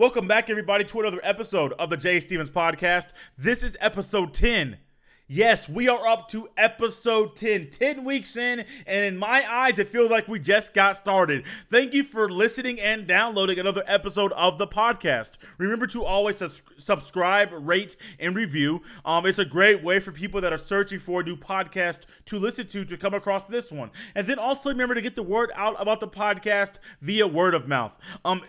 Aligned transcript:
Welcome 0.00 0.26
back, 0.26 0.48
everybody, 0.48 0.82
to 0.84 1.00
another 1.00 1.20
episode 1.22 1.74
of 1.74 1.90
the 1.90 1.96
Jay 1.98 2.20
Stephens 2.20 2.50
Podcast. 2.50 3.08
This 3.36 3.62
is 3.62 3.76
episode 3.82 4.32
10. 4.32 4.78
Yes, 5.28 5.68
we 5.68 5.90
are 5.90 6.06
up 6.06 6.26
to 6.30 6.48
episode 6.56 7.36
10, 7.36 7.68
10 7.68 8.04
weeks 8.06 8.34
in, 8.34 8.64
and 8.86 9.04
in 9.04 9.18
my 9.18 9.44
eyes, 9.46 9.78
it 9.78 9.88
feels 9.88 10.10
like 10.10 10.26
we 10.26 10.38
just 10.38 10.72
got 10.72 10.96
started. 10.96 11.44
Thank 11.68 11.92
you 11.92 12.02
for 12.02 12.30
listening 12.30 12.80
and 12.80 13.06
downloading 13.06 13.58
another 13.58 13.84
episode 13.86 14.32
of 14.32 14.56
the 14.56 14.66
podcast. 14.66 15.36
Remember 15.58 15.86
to 15.88 16.02
always 16.02 16.38
subs- 16.38 16.62
subscribe, 16.78 17.50
rate, 17.52 17.96
and 18.18 18.34
review. 18.34 18.80
Um, 19.04 19.26
it's 19.26 19.38
a 19.38 19.44
great 19.44 19.84
way 19.84 20.00
for 20.00 20.12
people 20.12 20.40
that 20.40 20.52
are 20.52 20.58
searching 20.58 20.98
for 20.98 21.20
a 21.20 21.24
new 21.24 21.36
podcast 21.36 22.06
to 22.24 22.38
listen 22.38 22.66
to 22.68 22.86
to 22.86 22.96
come 22.96 23.12
across 23.12 23.44
this 23.44 23.70
one. 23.70 23.90
And 24.14 24.26
then 24.26 24.38
also 24.38 24.70
remember 24.70 24.94
to 24.94 25.02
get 25.02 25.14
the 25.14 25.22
word 25.22 25.52
out 25.54 25.76
about 25.78 26.00
the 26.00 26.08
podcast 26.08 26.78
via 27.02 27.26
word 27.26 27.52
of 27.52 27.68
mouth. 27.68 27.98
Um, 28.24 28.42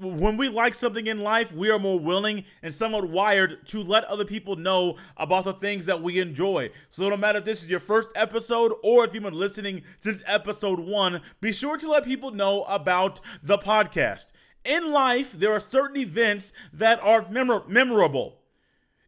when 0.00 0.38
we 0.38 0.48
like 0.48 0.74
something 0.74 1.06
in 1.06 1.20
life, 1.20 1.54
we 1.54 1.70
are 1.70 1.78
more 1.78 1.98
willing 1.98 2.44
and 2.62 2.72
somewhat 2.72 3.08
wired 3.08 3.66
to 3.66 3.82
let 3.82 4.04
other 4.04 4.24
people 4.24 4.56
know 4.56 4.96
about 5.16 5.44
the 5.44 5.52
things 5.52 5.86
that 5.86 6.02
we 6.02 6.18
enjoy. 6.18 6.70
So, 6.88 7.08
no 7.08 7.16
matter 7.16 7.40
if 7.40 7.44
this 7.44 7.62
is 7.62 7.68
your 7.68 7.80
first 7.80 8.10
episode 8.14 8.72
or 8.82 9.04
if 9.04 9.12
you've 9.12 9.22
been 9.22 9.34
listening 9.34 9.82
since 9.98 10.22
episode 10.26 10.80
one, 10.80 11.20
be 11.40 11.52
sure 11.52 11.76
to 11.76 11.90
let 11.90 12.04
people 12.04 12.30
know 12.30 12.62
about 12.62 13.20
the 13.42 13.58
podcast. 13.58 14.26
In 14.64 14.90
life, 14.90 15.32
there 15.32 15.52
are 15.52 15.60
certain 15.60 15.98
events 15.98 16.52
that 16.72 17.02
are 17.02 17.28
memor- 17.30 17.64
memorable. 17.68 18.39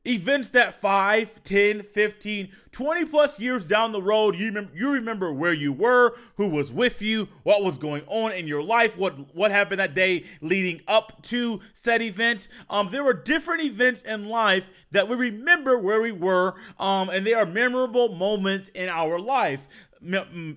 Events 0.04 0.48
that 0.48 0.74
5, 0.74 1.44
10, 1.44 1.82
15, 1.82 2.48
20 2.72 3.04
plus 3.04 3.38
years 3.38 3.68
down 3.68 3.92
the 3.92 4.02
road, 4.02 4.34
you 4.34 4.46
remember, 4.46 4.72
you 4.74 4.90
remember 4.90 5.32
where 5.32 5.52
you 5.52 5.72
were, 5.72 6.16
who 6.36 6.48
was 6.48 6.72
with 6.72 7.00
you, 7.02 7.28
what 7.44 7.62
was 7.62 7.78
going 7.78 8.02
on 8.08 8.32
in 8.32 8.48
your 8.48 8.64
life, 8.64 8.98
what 8.98 9.32
what 9.32 9.52
happened 9.52 9.78
that 9.78 9.94
day 9.94 10.24
leading 10.40 10.80
up 10.88 11.22
to 11.22 11.60
said 11.72 12.02
event. 12.02 12.48
Um, 12.68 12.88
there 12.90 13.04
were 13.04 13.14
different 13.14 13.62
events 13.62 14.02
in 14.02 14.26
life 14.26 14.70
that 14.90 15.06
we 15.06 15.14
remember 15.14 15.78
where 15.78 16.02
we 16.02 16.10
were, 16.10 16.56
um, 16.80 17.08
and 17.08 17.24
they 17.24 17.34
are 17.34 17.46
memorable 17.46 18.08
moments 18.08 18.68
in 18.68 18.88
our 18.88 19.20
life 19.20 19.68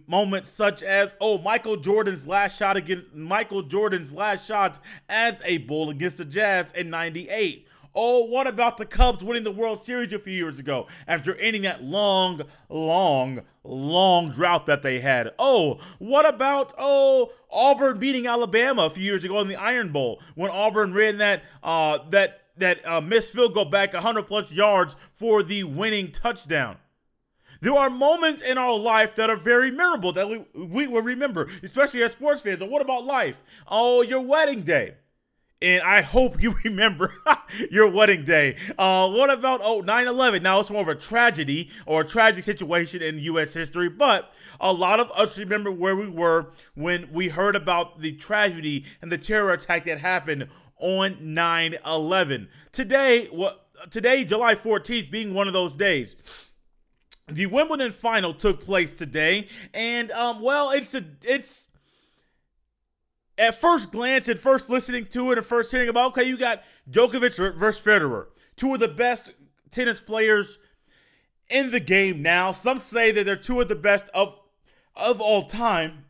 moments 0.08 0.50
such 0.50 0.82
as 0.82 1.14
oh 1.22 1.38
Michael 1.38 1.78
Jordan's 1.78 2.26
last 2.28 2.58
shot 2.58 2.78
against 2.78 3.14
Michael 3.14 3.62
Jordan's 3.62 4.12
last 4.12 4.48
shot 4.48 4.80
as 5.08 5.40
a 5.46 5.60
bull 5.60 5.92
against 5.92 6.18
the 6.18 6.26
Jazz 6.26 6.72
in 6.72 6.90
98 6.90 7.68
Oh, 7.96 8.26
what 8.26 8.46
about 8.46 8.78
the 8.78 8.86
Cubs 8.86 9.24
winning 9.24 9.46
the 9.46 9.52
World 9.52 9.82
Series 9.82 10.12
a 10.12 10.20
few 10.20 10.34
years 10.34 10.60
ago 10.60 10.88
after 11.08 11.34
ending 11.36 11.62
that 11.62 11.82
long, 11.82 12.42
long, 12.68 13.42
long 13.64 14.32
drought 14.32 14.66
that 14.66 14.82
they 14.82 15.00
had? 15.00 15.32
Oh, 15.40 15.80
what 15.98 16.28
about, 16.28 16.74
oh, 16.78 17.32
Auburn 17.50 17.98
beating 17.98 18.28
Alabama 18.28 18.84
a 18.84 18.90
few 18.90 19.04
years 19.06 19.24
ago 19.24 19.40
in 19.40 19.48
the 19.48 19.56
Iron 19.56 19.94
Bowl 19.94 20.22
when 20.36 20.52
Auburn 20.52 20.94
ran 20.94 21.20
that, 21.20 21.44
uh, 21.64 22.00
that, 22.10 22.42
that 22.58 22.86
uh, 22.86 23.00
missed 23.00 23.32
field 23.32 23.54
goal 23.54 23.66
back 23.66 23.94
100 23.94 24.24
plus 24.24 24.52
yards 24.52 24.98
for 25.14 25.42
the 25.42 25.64
winning 25.64 26.12
touchdown? 26.12 26.76
There 27.62 27.74
are 27.74 27.90
moments 27.90 28.42
in 28.42 28.58
our 28.58 28.78
life 28.78 29.16
that 29.16 29.30
are 29.30 29.38
very 29.38 29.72
memorable 29.72 30.12
that 30.12 30.30
we, 30.30 30.44
we 30.54 30.88
will 30.88 31.02
remember, 31.02 31.50
especially 31.64 32.04
as 32.04 32.12
sports 32.12 32.42
fans. 32.42 32.62
And 32.62 32.70
what 32.70 32.82
about 32.82 33.06
life? 33.06 33.42
Oh, 33.68 34.02
your 34.02 34.20
wedding 34.20 34.64
day. 34.64 34.96
And 35.66 35.82
I 35.82 36.02
hope 36.02 36.44
you 36.44 36.54
remember 36.64 37.12
your 37.72 37.90
wedding 37.90 38.24
day. 38.24 38.56
Uh, 38.78 39.10
what 39.10 39.32
about 39.32 39.62
oh 39.64 39.82
9/11? 39.82 40.44
Now 40.44 40.60
it's 40.60 40.70
more 40.70 40.84
of 40.84 40.88
a 40.88 40.96
tragedy 40.96 41.72
or 41.88 42.02
a 42.02 42.08
tragic 42.08 42.44
situation 42.44 43.02
in 43.02 43.18
U.S. 43.18 43.56
history, 43.56 43.90
but 43.90 44.32
a 44.62 44.72
lot 44.72 45.00
of 45.00 45.10
us 45.14 45.40
remember 45.40 45.72
where 45.72 45.96
we 45.96 46.08
were 46.08 46.52
when 46.76 47.12
we 47.12 47.30
heard 47.30 47.56
about 47.56 48.00
the 48.02 48.12
tragedy 48.12 48.86
and 49.02 49.12
the 49.12 49.18
terror 49.18 49.54
attack 49.54 49.86
that 49.86 50.00
happened 50.00 50.50
on 50.78 51.16
9/11. 51.16 52.48
Today, 52.72 53.26
what 53.32 53.66
today, 53.90 54.24
July 54.24 54.54
14th, 54.54 55.10
being 55.10 55.34
one 55.34 55.48
of 55.48 55.54
those 55.54 55.76
days. 55.76 56.16
The 57.28 57.48
Wimbledon 57.48 57.90
final 57.90 58.36
took 58.36 58.64
place 58.64 58.92
today, 58.94 59.48
and 59.74 60.12
um, 60.12 60.42
well, 60.42 60.70
it's 60.70 60.94
a 60.94 61.04
it's 61.24 61.70
at 63.38 63.56
first 63.56 63.92
glance 63.92 64.28
and 64.28 64.40
first 64.40 64.70
listening 64.70 65.06
to 65.08 65.32
it 65.32 65.38
and 65.38 65.46
first 65.46 65.72
hearing 65.72 65.90
about, 65.90 66.08
okay, 66.08 66.24
you 66.24 66.38
got 66.38 66.64
Djokovic 66.90 67.56
versus 67.56 67.84
Federer, 67.84 68.28
two 68.56 68.74
of 68.74 68.80
the 68.80 68.88
best 68.88 69.34
tennis 69.72 70.00
players 70.00 70.60
in 71.50 71.72
the 71.72 71.80
game 71.80 72.22
now. 72.22 72.52
Some 72.52 72.80
say 72.80 73.12
that 73.12 73.26
they're 73.26 73.36
two 73.36 73.62
of 73.62 73.68
the 73.68 73.76
best 73.76 74.10
of 74.14 74.40
of 74.96 75.20
all 75.20 75.44
time. 75.44 76.05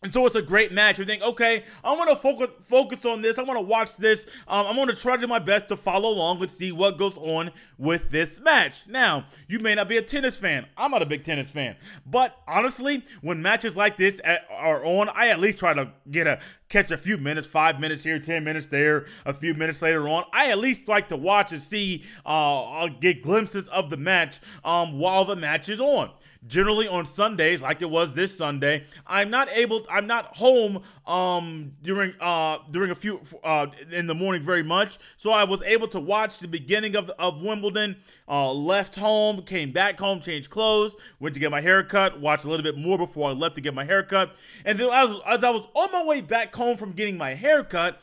And 0.00 0.14
so 0.14 0.24
it's 0.26 0.36
a 0.36 0.42
great 0.42 0.70
match. 0.70 0.98
You 1.00 1.04
think, 1.04 1.22
okay, 1.22 1.64
I 1.82 1.92
want 1.92 2.08
to 2.10 2.14
focus 2.14 2.50
focus 2.60 3.04
on 3.04 3.20
this. 3.20 3.36
I 3.36 3.42
want 3.42 3.58
to 3.58 3.64
watch 3.64 3.96
this. 3.96 4.28
Um, 4.46 4.66
I'm 4.66 4.76
going 4.76 4.86
to 4.86 4.94
try 4.94 5.16
to 5.16 5.20
do 5.20 5.26
my 5.26 5.40
best 5.40 5.66
to 5.68 5.76
follow 5.76 6.10
along 6.10 6.40
and 6.40 6.48
see 6.48 6.70
what 6.70 6.98
goes 6.98 7.18
on 7.18 7.50
with 7.78 8.08
this 8.10 8.40
match. 8.40 8.86
Now, 8.86 9.26
you 9.48 9.58
may 9.58 9.74
not 9.74 9.88
be 9.88 9.96
a 9.96 10.02
tennis 10.02 10.36
fan. 10.36 10.66
I'm 10.76 10.92
not 10.92 11.02
a 11.02 11.06
big 11.06 11.24
tennis 11.24 11.50
fan, 11.50 11.76
but 12.06 12.36
honestly, 12.46 13.02
when 13.22 13.42
matches 13.42 13.76
like 13.76 13.96
this 13.96 14.20
are 14.50 14.84
on, 14.84 15.08
I 15.08 15.28
at 15.28 15.40
least 15.40 15.58
try 15.58 15.74
to 15.74 15.92
get 16.08 16.28
a 16.28 16.38
catch 16.68 16.92
a 16.92 16.98
few 16.98 17.18
minutes, 17.18 17.48
five 17.48 17.80
minutes 17.80 18.04
here, 18.04 18.20
ten 18.20 18.44
minutes 18.44 18.66
there, 18.66 19.06
a 19.26 19.34
few 19.34 19.52
minutes 19.54 19.82
later 19.82 20.08
on. 20.08 20.22
I 20.32 20.50
at 20.50 20.58
least 20.58 20.86
like 20.86 21.08
to 21.08 21.16
watch 21.16 21.50
and 21.50 21.60
see, 21.60 22.04
uh, 22.24 22.62
I'll 22.62 22.88
get 22.88 23.22
glimpses 23.22 23.66
of 23.68 23.90
the 23.90 23.96
match 23.96 24.38
um, 24.64 25.00
while 25.00 25.24
the 25.24 25.34
match 25.34 25.68
is 25.68 25.80
on 25.80 26.10
generally 26.46 26.88
on 26.88 27.06
Sundays, 27.06 27.62
like 27.62 27.82
it 27.82 27.90
was 27.90 28.14
this 28.14 28.36
Sunday, 28.36 28.84
I'm 29.06 29.30
not 29.30 29.48
able, 29.50 29.86
I'm 29.90 30.06
not 30.06 30.36
home 30.36 30.82
um 31.06 31.72
during 31.82 32.12
uh 32.20 32.58
during 32.70 32.90
a 32.90 32.94
few 32.94 33.20
uh 33.42 33.66
in 33.90 34.06
the 34.06 34.14
morning 34.14 34.42
very 34.42 34.62
much. 34.62 34.98
So 35.16 35.30
I 35.30 35.44
was 35.44 35.62
able 35.62 35.88
to 35.88 36.00
watch 36.00 36.38
the 36.38 36.48
beginning 36.48 36.96
of 36.96 37.10
of 37.18 37.42
Wimbledon. 37.42 37.96
Uh, 38.28 38.52
left 38.52 38.96
home, 38.96 39.42
came 39.42 39.72
back 39.72 39.98
home, 39.98 40.20
changed 40.20 40.50
clothes, 40.50 40.96
went 41.18 41.34
to 41.34 41.40
get 41.40 41.50
my 41.50 41.60
hair 41.60 41.82
cut, 41.82 42.20
watched 42.20 42.44
a 42.44 42.48
little 42.48 42.64
bit 42.64 42.76
more 42.76 42.98
before 42.98 43.30
I 43.30 43.32
left 43.32 43.54
to 43.56 43.60
get 43.60 43.74
my 43.74 43.84
hair 43.84 44.02
cut, 44.02 44.36
and 44.64 44.78
then 44.78 44.88
as, 44.92 45.14
as 45.26 45.44
I 45.44 45.50
was 45.50 45.66
on 45.74 45.90
my 45.92 46.04
way 46.04 46.20
back 46.20 46.54
home 46.54 46.76
from 46.76 46.92
getting 46.92 47.16
my 47.16 47.34
hair 47.34 47.64
cut. 47.64 48.00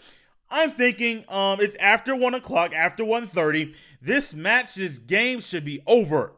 I'm 0.49 0.71
thinking 0.71 1.25
um, 1.27 1.59
it's 1.59 1.75
after 1.77 2.15
1 2.15 2.35
o'clock, 2.35 2.71
after 2.71 3.03
1.30. 3.03 3.75
This 3.99 4.33
match, 4.33 4.75
this 4.75 4.99
game 4.99 5.41
should 5.41 5.65
be 5.65 5.81
over. 5.87 6.33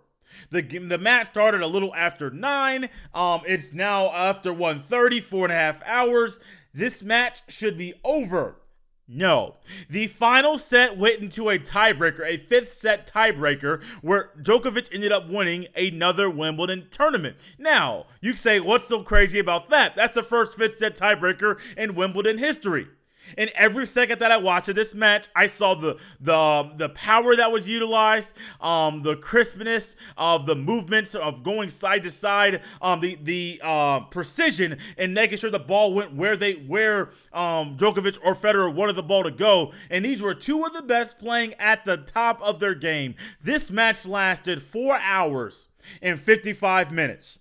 The 0.50 0.62
the 0.62 0.98
match 0.98 1.28
started 1.28 1.62
a 1.62 1.68
little 1.68 1.94
after 1.96 2.30
nine. 2.30 2.90
Um, 3.14 3.42
it's 3.46 3.74
now 3.74 4.12
after 4.12 4.53
1:30, 4.53 5.22
four 5.22 5.46
and 5.46 5.53
a 5.53 5.56
half 5.56 5.81
hours. 5.86 6.40
This 6.74 7.02
match 7.02 7.42
should 7.48 7.78
be 7.78 7.96
over. 8.03 8.58
No. 9.08 9.56
The 9.90 10.08
final 10.08 10.58
set 10.58 10.98
went 10.98 11.20
into 11.20 11.50
a 11.50 11.58
tiebreaker, 11.58 12.25
a 12.25 12.38
fifth 12.38 12.74
set 12.74 13.08
tiebreaker, 13.08 13.81
where 14.02 14.31
Djokovic 14.42 14.94
ended 14.94 15.14
up 15.14 15.30
winning 15.30 15.68
another 15.75 16.30
Wimbledon 16.30 16.88
tournament. 16.92 17.38
Now, 17.58 18.08
you 18.19 18.36
say, 18.36 18.59
what's 18.59 18.88
so 18.88 19.04
crazy 19.04 19.40
about 19.40 19.69
that? 19.69 19.96
That's 19.96 20.14
the 20.14 20.24
first 20.24 20.58
fifth 20.58 20.78
set 20.78 20.96
tiebreaker 20.98 21.58
in 21.78 21.96
Wimbledon 21.96 22.38
history. 22.38 22.88
And 23.38 23.51
every 23.55 23.88
second 23.88 24.19
that 24.19 24.31
I 24.31 24.38
watched 24.38 24.69
of 24.69 24.75
this 24.75 24.93
match, 24.93 25.27
I 25.35 25.47
saw 25.47 25.75
the 25.75 25.97
the 26.19 26.71
the 26.77 26.89
power 26.89 27.35
that 27.35 27.51
was 27.51 27.67
utilized, 27.67 28.35
um, 28.61 29.03
the 29.03 29.15
crispness 29.15 29.95
of 30.17 30.45
the 30.45 30.55
movements 30.55 31.15
of 31.15 31.43
going 31.43 31.69
side 31.69 32.03
to 32.03 32.11
side, 32.11 32.61
um, 32.81 33.01
the 33.01 33.17
the 33.21 33.61
uh, 33.63 34.01
precision 34.01 34.77
in 34.97 35.13
making 35.13 35.38
sure 35.38 35.49
the 35.49 35.59
ball 35.59 35.93
went 35.93 36.13
where 36.13 36.35
they 36.35 36.53
where 36.53 37.09
um, 37.33 37.77
Djokovic 37.77 38.19
or 38.23 38.35
Federer 38.35 38.73
wanted 38.73 38.95
the 38.95 39.03
ball 39.03 39.23
to 39.23 39.31
go. 39.31 39.73
And 39.89 40.05
these 40.05 40.21
were 40.21 40.33
two 40.33 40.63
of 40.63 40.73
the 40.73 40.81
best 40.81 41.19
playing 41.19 41.53
at 41.55 41.85
the 41.85 41.97
top 41.97 42.41
of 42.41 42.59
their 42.59 42.75
game. 42.75 43.15
This 43.41 43.71
match 43.71 44.05
lasted 44.05 44.61
four 44.61 44.99
hours 44.99 45.67
and 46.01 46.19
55 46.19 46.91
minutes. 46.91 47.39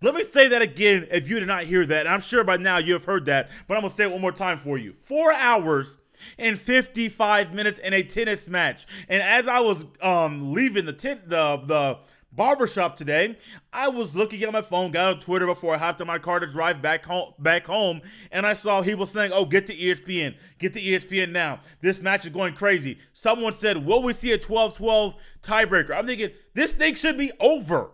Let 0.00 0.14
me 0.14 0.22
say 0.22 0.48
that 0.48 0.62
again 0.62 1.08
if 1.10 1.28
you 1.28 1.40
did 1.40 1.48
not 1.48 1.64
hear 1.64 1.84
that. 1.86 2.06
I'm 2.06 2.20
sure 2.20 2.44
by 2.44 2.56
now 2.56 2.78
you 2.78 2.92
have 2.92 3.04
heard 3.04 3.26
that, 3.26 3.50
but 3.66 3.76
I'm 3.76 3.80
going 3.80 3.90
to 3.90 3.96
say 3.96 4.04
it 4.04 4.12
one 4.12 4.20
more 4.20 4.32
time 4.32 4.58
for 4.58 4.78
you. 4.78 4.94
Four 5.00 5.32
hours 5.32 5.98
and 6.38 6.58
55 6.58 7.52
minutes 7.52 7.78
in 7.78 7.92
a 7.92 8.02
tennis 8.02 8.48
match. 8.48 8.86
And 9.08 9.22
as 9.22 9.48
I 9.48 9.60
was 9.60 9.84
um, 10.00 10.52
leaving 10.52 10.86
the 10.86 10.92
tent, 10.92 11.28
the, 11.28 11.60
the, 11.64 11.98
barbershop 12.30 12.94
today, 12.94 13.36
I 13.72 13.88
was 13.88 14.14
looking 14.14 14.42
at 14.42 14.52
my 14.52 14.62
phone, 14.62 14.92
got 14.92 15.14
on 15.14 15.20
Twitter 15.20 15.46
before 15.46 15.74
I 15.74 15.78
hopped 15.78 16.00
in 16.00 16.06
my 16.06 16.18
car 16.18 16.38
to 16.38 16.46
drive 16.46 16.80
back 16.80 17.04
home 17.04 17.32
back 17.38 17.66
home, 17.66 18.00
and 18.30 18.46
I 18.46 18.52
saw 18.52 18.82
he 18.82 18.94
was 18.94 19.10
saying, 19.10 19.32
Oh, 19.34 19.44
get 19.44 19.66
to 19.66 19.74
ESPN. 19.74 20.36
Get 20.58 20.74
to 20.74 20.80
ESPN 20.80 21.32
now. 21.32 21.60
This 21.80 22.00
match 22.00 22.26
is 22.26 22.30
going 22.30 22.54
crazy. 22.54 22.98
Someone 23.12 23.52
said, 23.52 23.84
Will 23.84 24.02
we 24.02 24.12
see 24.12 24.30
a 24.32 24.38
12-12 24.38 25.14
tiebreaker? 25.42 25.90
I'm 25.96 26.06
thinking 26.06 26.30
this 26.54 26.74
thing 26.74 26.94
should 26.94 27.18
be 27.18 27.32
over. 27.40 27.90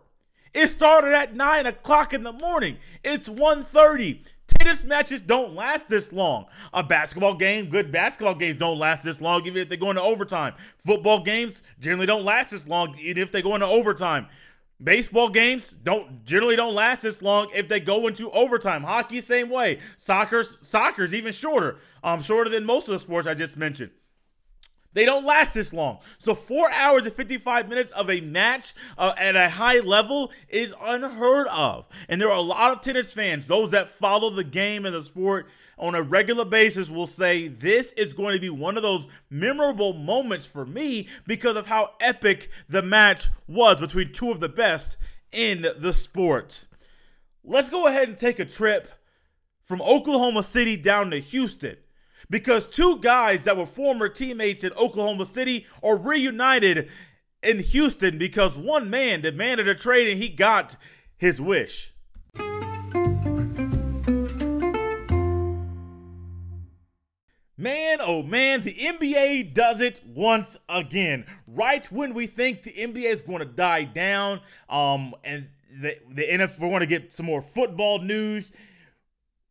It 0.54 0.68
started 0.68 1.12
at 1.12 1.34
9 1.34 1.66
o'clock 1.66 2.14
in 2.14 2.22
the 2.22 2.32
morning. 2.32 2.78
It's 3.02 3.28
1.30. 3.28 4.24
Tennis 4.46 4.84
matches 4.84 5.20
don't 5.20 5.54
last 5.54 5.88
this 5.88 6.12
long. 6.12 6.46
A 6.72 6.82
basketball 6.82 7.34
game, 7.34 7.68
good 7.68 7.90
basketball 7.90 8.36
games 8.36 8.56
don't 8.56 8.78
last 8.78 9.02
this 9.02 9.20
long, 9.20 9.44
even 9.46 9.60
if 9.60 9.68
they 9.68 9.76
go 9.76 9.90
into 9.90 10.02
overtime. 10.02 10.54
Football 10.78 11.24
games 11.24 11.62
generally 11.80 12.06
don't 12.06 12.24
last 12.24 12.52
this 12.52 12.68
long, 12.68 12.96
even 13.00 13.22
if 13.22 13.32
they 13.32 13.42
go 13.42 13.54
into 13.54 13.66
overtime. 13.66 14.28
Baseball 14.82 15.28
games 15.28 15.70
don't 15.70 16.24
generally 16.24 16.56
don't 16.56 16.74
last 16.74 17.02
this 17.02 17.22
long 17.22 17.48
if 17.54 17.68
they 17.68 17.80
go 17.80 18.06
into 18.06 18.30
overtime. 18.30 18.82
Hockey, 18.82 19.20
same 19.20 19.48
way. 19.48 19.80
Soccer's 19.96 20.66
soccer's 20.66 21.14
even 21.14 21.32
shorter. 21.32 21.78
Um, 22.02 22.22
shorter 22.22 22.50
than 22.50 22.64
most 22.64 22.88
of 22.88 22.92
the 22.92 23.00
sports 23.00 23.26
I 23.26 23.34
just 23.34 23.56
mentioned. 23.56 23.90
They 24.94 25.04
don't 25.04 25.26
last 25.26 25.54
this 25.54 25.72
long. 25.72 25.98
So, 26.18 26.34
four 26.34 26.70
hours 26.70 27.04
and 27.04 27.12
55 27.12 27.68
minutes 27.68 27.90
of 27.92 28.08
a 28.08 28.20
match 28.20 28.74
uh, 28.96 29.12
at 29.18 29.36
a 29.36 29.50
high 29.50 29.80
level 29.80 30.32
is 30.48 30.72
unheard 30.80 31.48
of. 31.48 31.86
And 32.08 32.20
there 32.20 32.30
are 32.30 32.38
a 32.38 32.40
lot 32.40 32.72
of 32.72 32.80
tennis 32.80 33.12
fans, 33.12 33.46
those 33.46 33.72
that 33.72 33.90
follow 33.90 34.30
the 34.30 34.44
game 34.44 34.86
and 34.86 34.94
the 34.94 35.02
sport 35.02 35.48
on 35.76 35.96
a 35.96 36.02
regular 36.02 36.44
basis, 36.44 36.88
will 36.88 37.08
say 37.08 37.48
this 37.48 37.90
is 37.92 38.14
going 38.14 38.36
to 38.36 38.40
be 38.40 38.50
one 38.50 38.76
of 38.76 38.84
those 38.84 39.08
memorable 39.28 39.92
moments 39.92 40.46
for 40.46 40.64
me 40.64 41.08
because 41.26 41.56
of 41.56 41.66
how 41.66 41.90
epic 42.00 42.48
the 42.68 42.82
match 42.82 43.28
was 43.48 43.80
between 43.80 44.12
two 44.12 44.30
of 44.30 44.38
the 44.38 44.48
best 44.48 44.96
in 45.32 45.66
the 45.78 45.92
sport. 45.92 46.66
Let's 47.42 47.68
go 47.68 47.88
ahead 47.88 48.08
and 48.08 48.16
take 48.16 48.38
a 48.38 48.44
trip 48.44 48.88
from 49.64 49.82
Oklahoma 49.82 50.44
City 50.44 50.76
down 50.76 51.10
to 51.10 51.18
Houston 51.18 51.76
because 52.34 52.66
two 52.66 52.98
guys 52.98 53.44
that 53.44 53.56
were 53.56 53.64
former 53.64 54.08
teammates 54.08 54.64
in 54.64 54.72
Oklahoma 54.72 55.24
City 55.24 55.68
are 55.84 55.96
reunited 55.96 56.90
in 57.44 57.60
Houston 57.60 58.18
because 58.18 58.58
one 58.58 58.90
man 58.90 59.20
demanded 59.20 59.68
a 59.68 59.74
trade 59.76 60.10
and 60.10 60.20
he 60.20 60.28
got 60.28 60.74
his 61.16 61.40
wish. 61.40 61.94
Man, 67.56 67.98
oh 68.00 68.24
man, 68.24 68.62
the 68.62 68.74
NBA 68.74 69.54
does 69.54 69.80
it 69.80 70.00
once 70.04 70.58
again. 70.68 71.26
Right 71.46 71.86
when 71.92 72.14
we 72.14 72.26
think 72.26 72.64
the 72.64 72.72
NBA 72.72 73.12
is 73.12 73.22
going 73.22 73.38
to 73.38 73.44
die 73.44 73.84
down, 73.84 74.40
um, 74.68 75.14
and 75.22 75.50
the, 75.80 75.98
the 76.10 76.24
NFL, 76.24 76.62
we 76.62 76.66
want 76.66 76.82
to 76.82 76.86
get 76.86 77.14
some 77.14 77.26
more 77.26 77.42
football 77.42 78.00
news 78.00 78.50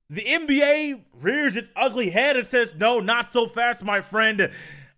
the 0.10 0.22
NBA 0.22 1.02
rears 1.22 1.56
its 1.56 1.70
ugly 1.76 2.10
head 2.10 2.38
and 2.38 2.46
says, 2.46 2.76
No, 2.76 3.00
not 3.00 3.26
so 3.26 3.48
fast, 3.48 3.84
my 3.84 4.02
friend. 4.02 4.52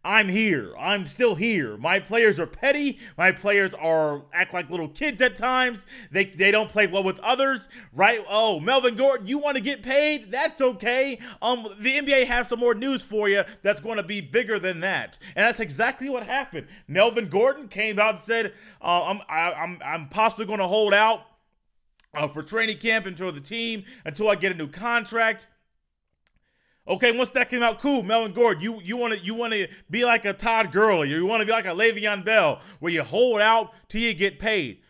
I'm 0.06 0.30
here. 0.30 0.72
I'm 0.78 1.08
still 1.08 1.34
here. 1.34 1.78
My 1.78 2.00
players 2.00 2.38
are 2.38 2.46
petty. 2.46 3.00
My 3.18 3.32
players 3.32 3.74
are 3.74 4.24
act 4.32 4.54
like 4.54 4.70
little 4.70 4.88
kids 4.88 5.20
at 5.20 5.36
times. 5.36 5.88
They 6.12 6.26
they 6.26 6.52
don't 6.52 6.70
play 6.70 6.86
well 6.86 7.04
with 7.04 7.20
others, 7.22 7.68
right? 7.92 8.24
Oh, 8.30 8.60
Melvin 8.60 8.96
Gordon, 8.96 9.26
you 9.26 9.40
want 9.40 9.58
to 9.58 9.64
get 9.64 9.82
paid? 9.82 10.30
That's 10.30 10.62
okay. 10.62 11.18
Um, 11.42 11.68
the 11.80 11.98
NBA 11.98 12.28
has 12.28 12.48
some 12.48 12.60
more 12.60 12.76
news 12.76 13.02
for 13.02 13.28
you 13.30 13.44
that's 13.64 13.80
going 13.80 13.98
to 13.98 14.04
be 14.04 14.22
bigger 14.22 14.60
than 14.60 14.82
that, 14.82 15.18
and 15.36 15.44
that's 15.44 15.60
exactly 15.60 16.08
what 16.08 16.22
happened. 16.22 16.68
Melvin 16.88 17.28
Gordon 17.28 17.68
came 17.68 17.98
out 17.98 18.16
and 18.16 18.24
said, 18.24 18.54
uh, 18.84 19.06
"I'm 19.06 19.22
I, 19.28 19.54
I'm 19.54 19.80
I'm 19.84 20.10
possibly 20.10 20.46
going 20.46 20.60
to 20.60 20.68
hold 20.68 20.94
out." 20.94 21.22
Uh, 22.16 22.28
for 22.28 22.44
training 22.44 22.78
camp 22.78 23.06
until 23.06 23.32
the 23.32 23.42
team 23.42 23.84
until 24.06 24.30
I 24.30 24.36
get 24.36 24.52
a 24.52 24.56
new 24.56 24.68
contract. 24.68 25.48
Okay, 26.88 27.18
once 27.18 27.32
that 27.32 27.50
came 27.50 27.64
out, 27.64 27.80
cool. 27.80 28.04
Melvin 28.04 28.34
Gordon, 28.34 28.62
you 28.62 28.80
you 28.84 28.96
want 28.96 29.14
to 29.14 29.20
you 29.20 29.34
want 29.34 29.54
to 29.54 29.68
be 29.90 30.06
like 30.06 30.24
a 30.26 30.34
Todd 30.34 30.72
Gurley, 30.72 31.12
or 31.12 31.18
you 31.18 31.26
want 31.26 31.42
to 31.42 31.46
be 31.46 31.52
like 31.52 31.66
a 31.66 31.70
Le'Veon 31.70 32.24
Bell, 32.24 32.62
where 32.80 32.92
you 32.92 33.02
hold 33.02 33.42
out 33.42 33.72
till 33.90 34.02
you 34.02 34.14
get 34.14 34.38
paid. 34.38 34.82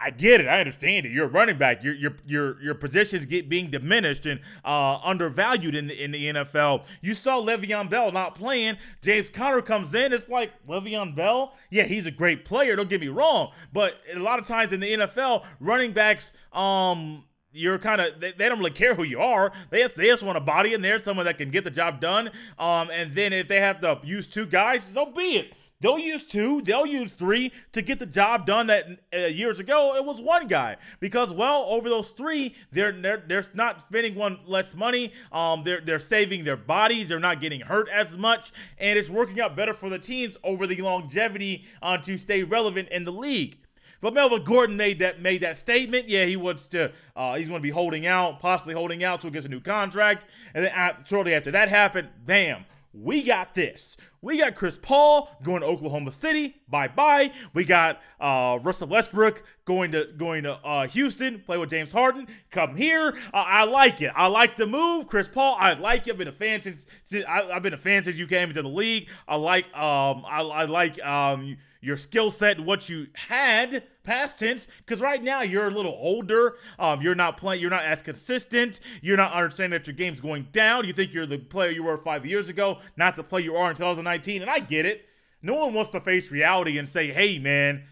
I 0.00 0.10
get 0.10 0.40
it. 0.40 0.46
I 0.46 0.60
understand 0.60 1.06
it. 1.06 1.12
You're 1.12 1.26
a 1.26 1.30
running 1.30 1.58
back. 1.58 1.82
Your 1.82 1.94
your 1.94 2.16
your 2.24 2.62
your 2.62 2.74
positions 2.74 3.26
get 3.26 3.48
being 3.48 3.70
diminished 3.70 4.26
and 4.26 4.40
uh, 4.64 4.98
undervalued 5.02 5.74
in 5.74 5.88
the 5.88 6.02
in 6.02 6.12
the 6.12 6.24
NFL. 6.26 6.86
You 7.00 7.14
saw 7.14 7.40
Le'Veon 7.40 7.90
Bell 7.90 8.12
not 8.12 8.34
playing. 8.34 8.76
James 9.02 9.28
Conner 9.28 9.60
comes 9.60 9.94
in. 9.94 10.12
It's 10.12 10.28
like 10.28 10.52
Le'Veon 10.68 11.16
Bell. 11.16 11.54
Yeah, 11.70 11.84
he's 11.84 12.06
a 12.06 12.10
great 12.10 12.44
player. 12.44 12.76
Don't 12.76 12.88
get 12.88 13.00
me 13.00 13.08
wrong. 13.08 13.52
But 13.72 13.94
a 14.14 14.18
lot 14.18 14.38
of 14.38 14.46
times 14.46 14.72
in 14.72 14.80
the 14.80 14.92
NFL, 14.92 15.44
running 15.60 15.92
backs 15.92 16.32
um 16.52 17.24
you're 17.52 17.78
kind 17.78 18.00
of 18.00 18.20
they, 18.20 18.32
they, 18.32 18.48
don't 18.48 18.58
really 18.58 18.70
care 18.70 18.94
who 18.94 19.02
you 19.02 19.20
are. 19.20 19.52
They 19.70 19.82
just, 19.82 19.96
they 19.96 20.06
just 20.06 20.22
want 20.22 20.38
a 20.38 20.40
body 20.40 20.74
in 20.74 20.82
there, 20.82 20.98
someone 20.98 21.26
that 21.26 21.38
can 21.38 21.50
get 21.50 21.64
the 21.64 21.70
job 21.70 22.00
done. 22.00 22.30
Um, 22.58 22.90
and 22.92 23.12
then 23.12 23.32
if 23.32 23.48
they 23.48 23.60
have 23.60 23.80
to 23.80 24.00
use 24.04 24.28
two 24.28 24.46
guys, 24.46 24.84
so 24.84 25.06
be 25.06 25.38
it. 25.38 25.54
They'll 25.80 25.98
use 25.98 26.26
two, 26.26 26.60
they'll 26.62 26.86
use 26.86 27.12
three 27.12 27.52
to 27.70 27.82
get 27.82 28.00
the 28.00 28.06
job 28.06 28.46
done. 28.46 28.66
That 28.66 28.86
uh, 29.14 29.26
years 29.26 29.60
ago 29.60 29.94
it 29.96 30.04
was 30.04 30.20
one 30.20 30.48
guy 30.48 30.76
because 30.98 31.32
well 31.32 31.66
over 31.68 31.88
those 31.88 32.10
three 32.10 32.56
they're 32.72 32.90
they're, 32.90 33.22
they're 33.26 33.44
not 33.54 33.82
spending 33.82 34.16
one 34.16 34.40
less 34.44 34.74
money. 34.74 35.12
Um, 35.30 35.62
they're 35.64 35.80
they're 35.80 36.00
saving 36.00 36.42
their 36.42 36.56
bodies. 36.56 37.08
They're 37.08 37.20
not 37.20 37.40
getting 37.40 37.60
hurt 37.60 37.88
as 37.88 38.16
much, 38.16 38.52
and 38.78 38.98
it's 38.98 39.08
working 39.08 39.40
out 39.40 39.54
better 39.54 39.72
for 39.72 39.88
the 39.88 39.98
teams 40.00 40.36
over 40.42 40.66
the 40.66 40.80
longevity 40.82 41.64
uh, 41.80 41.98
to 41.98 42.18
stay 42.18 42.42
relevant 42.42 42.88
in 42.88 43.04
the 43.04 43.12
league. 43.12 43.58
But 44.00 44.14
Melvin 44.14 44.44
Gordon 44.44 44.76
made 44.76 45.00
that 45.00 45.20
made 45.20 45.42
that 45.42 45.58
statement. 45.58 46.08
Yeah, 46.08 46.24
he 46.24 46.36
wants 46.36 46.68
to. 46.68 46.92
Uh, 47.16 47.36
he's 47.36 47.48
going 47.48 47.60
to 47.60 47.62
be 47.62 47.70
holding 47.70 48.06
out, 48.06 48.40
possibly 48.40 48.74
holding 48.74 49.02
out 49.02 49.20
till 49.20 49.30
he 49.30 49.34
gets 49.34 49.46
a 49.46 49.48
new 49.48 49.60
contract. 49.60 50.26
And 50.54 50.64
then 50.64 50.72
uh, 50.72 51.04
shortly 51.04 51.34
after 51.34 51.50
that 51.50 51.68
happened, 51.68 52.08
bam, 52.24 52.64
we 53.00 53.22
got 53.22 53.54
this. 53.54 53.96
We 54.20 54.38
got 54.38 54.54
Chris 54.54 54.78
Paul 54.80 55.30
going 55.42 55.60
to 55.60 55.66
Oklahoma 55.66 56.10
City. 56.10 56.56
Bye 56.68 56.88
bye. 56.88 57.32
We 57.54 57.64
got 57.64 58.00
uh, 58.20 58.58
Russell 58.62 58.88
Westbrook 58.88 59.42
going 59.64 59.92
to 59.92 60.08
going 60.16 60.42
to 60.42 60.54
uh, 60.54 60.88
Houston, 60.88 61.40
play 61.40 61.58
with 61.58 61.70
James 61.70 61.92
Harden. 61.92 62.26
Come 62.50 62.74
here. 62.74 63.16
Uh, 63.32 63.44
I 63.46 63.64
like 63.64 64.02
it. 64.02 64.10
I 64.14 64.26
like 64.26 64.56
the 64.56 64.66
move, 64.66 65.06
Chris 65.06 65.28
Paul. 65.28 65.56
I 65.58 65.74
like 65.74 66.06
you. 66.06 66.12
I've 66.12 66.18
been 66.18 66.28
a 66.28 66.32
fan 66.32 66.60
since, 66.60 66.86
since 67.04 67.24
I, 67.28 67.42
have 67.52 67.62
been 67.62 67.74
a 67.74 67.78
fan 67.78 68.02
since 68.02 68.18
you 68.18 68.26
came 68.26 68.48
into 68.48 68.62
the 68.62 68.68
league. 68.68 69.08
I 69.28 69.36
like 69.36 69.66
um 69.76 70.24
I, 70.26 70.40
I 70.40 70.64
like 70.64 71.00
um 71.04 71.56
your 71.80 71.96
skill 71.96 72.30
set 72.30 72.58
and 72.58 72.66
what 72.66 72.88
you 72.88 73.06
had 73.14 73.84
past 74.08 74.38
tense 74.38 74.66
because 74.78 75.02
right 75.02 75.22
now 75.22 75.42
you're 75.42 75.66
a 75.66 75.70
little 75.70 75.96
older 76.00 76.56
um, 76.78 77.02
you're 77.02 77.14
not 77.14 77.36
playing 77.36 77.60
you're 77.60 77.68
not 77.68 77.84
as 77.84 78.00
consistent 78.00 78.80
you're 79.02 79.18
not 79.18 79.34
understanding 79.34 79.78
that 79.78 79.86
your 79.86 79.94
game's 79.94 80.18
going 80.18 80.48
down 80.50 80.86
you 80.86 80.94
think 80.94 81.12
you're 81.12 81.26
the 81.26 81.36
player 81.36 81.70
you 81.70 81.82
were 81.82 81.98
five 81.98 82.24
years 82.24 82.48
ago 82.48 82.78
not 82.96 83.16
the 83.16 83.22
player 83.22 83.44
you 83.44 83.54
are 83.54 83.68
in 83.68 83.76
2019 83.76 84.40
and 84.40 84.50
i 84.50 84.58
get 84.58 84.86
it. 84.86 85.04
No 85.42 85.54
one 85.54 85.74
wants 85.74 85.90
to 85.90 86.00
face 86.00 86.32
reality 86.32 86.78
and 86.78 86.88
say 86.88 87.08
hey 87.08 87.38
man 87.38 87.84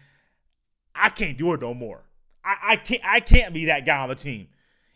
i 0.95 1.09
can't 1.09 1.37
do 1.37 1.53
it 1.53 1.61
no 1.61 1.75
more. 1.75 2.03
I, 2.43 2.55
I 2.69 2.75
can't 2.77 3.01
i 3.05 3.19
can't 3.19 3.53
be 3.53 3.65
that 3.65 3.85
guy 3.85 3.99
on 3.99 4.09
the 4.09 4.15
team 4.15 4.47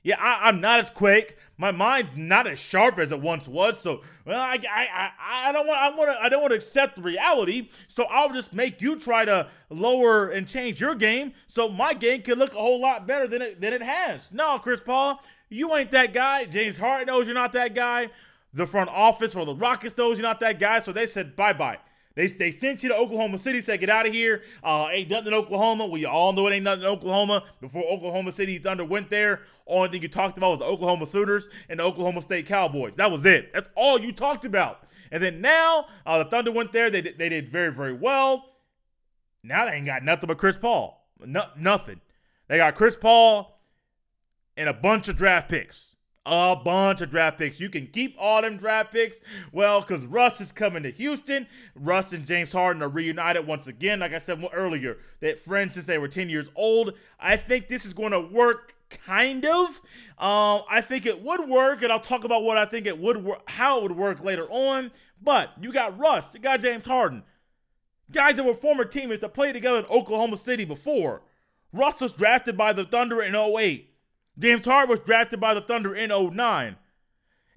yeah, 0.04 0.16
I, 0.20 0.50
am 0.50 0.62
not 0.62 0.80
as 0.80 0.90
quick. 0.90 1.38
My 1.58 1.72
mind's 1.72 2.12
not 2.16 2.48
as 2.48 2.58
sharp 2.58 2.98
as 2.98 3.12
it 3.12 3.22
once 3.22 3.48
was. 3.48 3.80
So, 3.80 4.02
well, 4.26 4.40
I, 4.40 4.58
I, 4.68 5.10
I, 5.50 5.52
don't 5.52 5.68
want, 5.68 5.80
I 5.80 5.96
want 5.96 6.10
to, 6.10 6.20
I 6.20 6.28
don't 6.28 6.42
want 6.42 6.52
to 6.52 6.56
accept 6.56 6.96
the 6.96 7.04
reality. 7.04 7.70
So 7.88 8.06
I'll 8.06 8.34
just 8.34 8.52
make 8.52 8.82
you 8.82 8.98
try 8.98 9.26
to 9.26 9.48
lower 9.70 10.30
and 10.30 10.48
change 10.48 10.82
your 10.82 10.96
game, 10.96 11.34
so 11.46 11.70
my 11.70 11.94
game 11.94 12.24
can 12.24 12.40
look 12.40 12.54
a 12.54 12.58
whole 12.58 12.82
lot 12.82 13.06
better 13.06 13.28
than 13.28 13.44
it 13.44 13.62
than 13.62 13.74
it 13.74 13.84
has. 13.84 14.32
No, 14.32 14.58
Chris 14.58 14.82
Paul, 14.82 15.22
you 15.50 15.76
ain't 15.76 15.92
that 15.92 16.14
guy. 16.14 16.46
James 16.46 16.78
Harden 16.78 17.06
knows 17.06 17.28
you're 17.28 17.36
not 17.36 17.54
that 17.54 17.76
guy. 17.76 18.10
The 18.54 18.66
front 18.66 18.90
office 18.90 19.36
or 19.36 19.46
the 19.46 19.56
Rockets 19.56 19.96
knows 19.96 20.18
you're 20.18 20.28
not 20.28 20.40
that 20.40 20.60
guy. 20.60 20.80
So 20.80 20.92
they 20.92 21.06
said 21.06 21.36
bye 21.36 21.54
bye. 21.54 21.78
They, 22.16 22.28
they 22.28 22.52
sent 22.52 22.84
you 22.84 22.90
to 22.90 22.96
Oklahoma 22.96 23.38
City, 23.38 23.62
said 23.62 23.80
get 23.80 23.90
out 23.90 24.06
of 24.06 24.14
here. 24.14 24.44
Uh, 24.64 24.90
ain't 24.92 25.10
nothing 25.10 25.28
in 25.28 25.34
Oklahoma. 25.34 25.88
We 25.88 26.06
all 26.06 26.34
know 26.34 26.48
it 26.48 26.54
ain't 26.54 26.64
nothing 26.64 26.82
in 26.82 26.88
Oklahoma. 26.88 27.44
Before 27.62 27.84
Oklahoma 27.84 28.32
City 28.32 28.58
Thunder 28.58 28.84
went 28.84 29.10
there, 29.10 29.42
only 29.72 29.90
thing 29.90 30.02
you 30.02 30.08
talked 30.08 30.38
about 30.38 30.52
was 30.52 30.60
the 30.60 30.66
Oklahoma 30.66 31.06
Sooners 31.06 31.50
and 31.70 31.80
the 31.80 31.84
Oklahoma 31.84 32.22
State 32.22 32.46
Cowboys. 32.46 32.96
That 32.96 33.12
was 33.12 33.26
it. 33.26 33.52
That's 33.54 33.70
all 33.76 34.00
you 34.00 34.12
talked 34.12 34.46
about. 34.46 34.84
And 35.12 35.22
then 35.22 35.42
now 35.42 35.88
uh, 36.06 36.24
the 36.24 36.30
Thunder 36.30 36.52
went 36.52 36.72
there. 36.72 36.90
They, 36.90 37.02
they 37.02 37.30
did 37.30 37.50
very, 37.50 37.72
very 37.72 37.94
well. 37.94 38.46
Now 39.44 39.66
they 39.66 39.74
ain't 39.74 39.86
got 39.86 40.04
nothing 40.04 40.28
but 40.28 40.38
Chris 40.38 40.58
Paul. 40.58 41.08
No, 41.20 41.46
nothing. 41.58 42.02
They 42.48 42.58
got 42.58 42.76
Chris 42.76 42.96
Paul 42.96 43.60
and 44.58 44.70
a 44.70 44.74
bunch 44.74 45.08
of 45.08 45.18
draft 45.18 45.50
picks 45.50 45.96
a 46.26 46.56
bunch 46.56 47.02
of 47.02 47.10
draft 47.10 47.40
picks. 47.40 47.60
You 47.60 47.70
can 47.70 47.88
keep 47.88 48.16
all 48.20 48.42
them 48.42 48.58
draft 48.58 48.94
picks. 48.94 49.22
Well, 49.52 49.82
because 49.82 50.06
Russ 50.06 50.40
is 50.40 50.52
coming 50.52 50.84
to 50.84 50.92
Houston. 50.92 51.48
Russ 51.76 52.14
and 52.14 52.26
James 52.26 52.52
Harden 52.52 52.84
are 52.84 52.90
reunited 52.90 53.48
once 53.48 53.68
again. 53.68 54.00
Like 54.00 54.14
I 54.14 54.20
said 54.20 54.44
earlier, 54.54 54.98
that 55.22 55.40
friends 55.40 55.74
since 55.74 55.86
they 55.86 55.98
were 55.98 56.08
10 56.08 56.30
years 56.30 56.50
old. 56.56 56.94
I 57.20 57.38
think 57.38 57.68
this 57.68 57.86
is 57.86 57.94
going 57.94 58.12
to 58.12 58.20
work 58.20 58.76
kind 59.06 59.46
of. 59.46 59.82
Um, 60.18 60.64
I 60.70 60.82
think 60.82 61.06
it 61.06 61.22
would 61.24 61.50
work, 61.50 61.82
and 61.82 61.92
I'll 61.92 62.00
talk 62.00 62.24
about 62.24 62.44
what 62.44 62.58
I 62.58 62.66
think 62.66 62.86
it 62.86 63.00
would 63.00 63.24
work, 63.24 63.42
how 63.50 63.78
it 63.78 63.84
would 63.84 63.98
work 63.98 64.24
later 64.24 64.48
on. 64.50 64.92
But 65.22 65.52
you 65.62 65.72
got 65.72 65.98
Russ, 65.98 66.34
you 66.34 66.40
got 66.40 66.62
James 66.62 66.86
Harden, 66.86 67.24
guys 68.12 68.36
that 68.36 68.46
were 68.46 68.54
former 68.54 68.86
teammates 68.86 69.22
that 69.22 69.34
played 69.34 69.54
together 69.54 69.80
in 69.80 69.86
Oklahoma 69.86 70.38
City 70.38 70.66
before. 70.66 71.24
Russ 71.74 72.02
was 72.02 72.14
drafted 72.14 72.58
by 72.58 72.74
the 72.74 72.86
Thunder 72.86 73.22
in 73.22 73.36
08. 73.36 73.90
James 74.38 74.66
Harden 74.66 74.90
was 74.90 75.00
drafted 75.00 75.40
by 75.40 75.54
the 75.54 75.62
Thunder 75.62 75.96
in 75.96 76.10
09. 76.10 76.76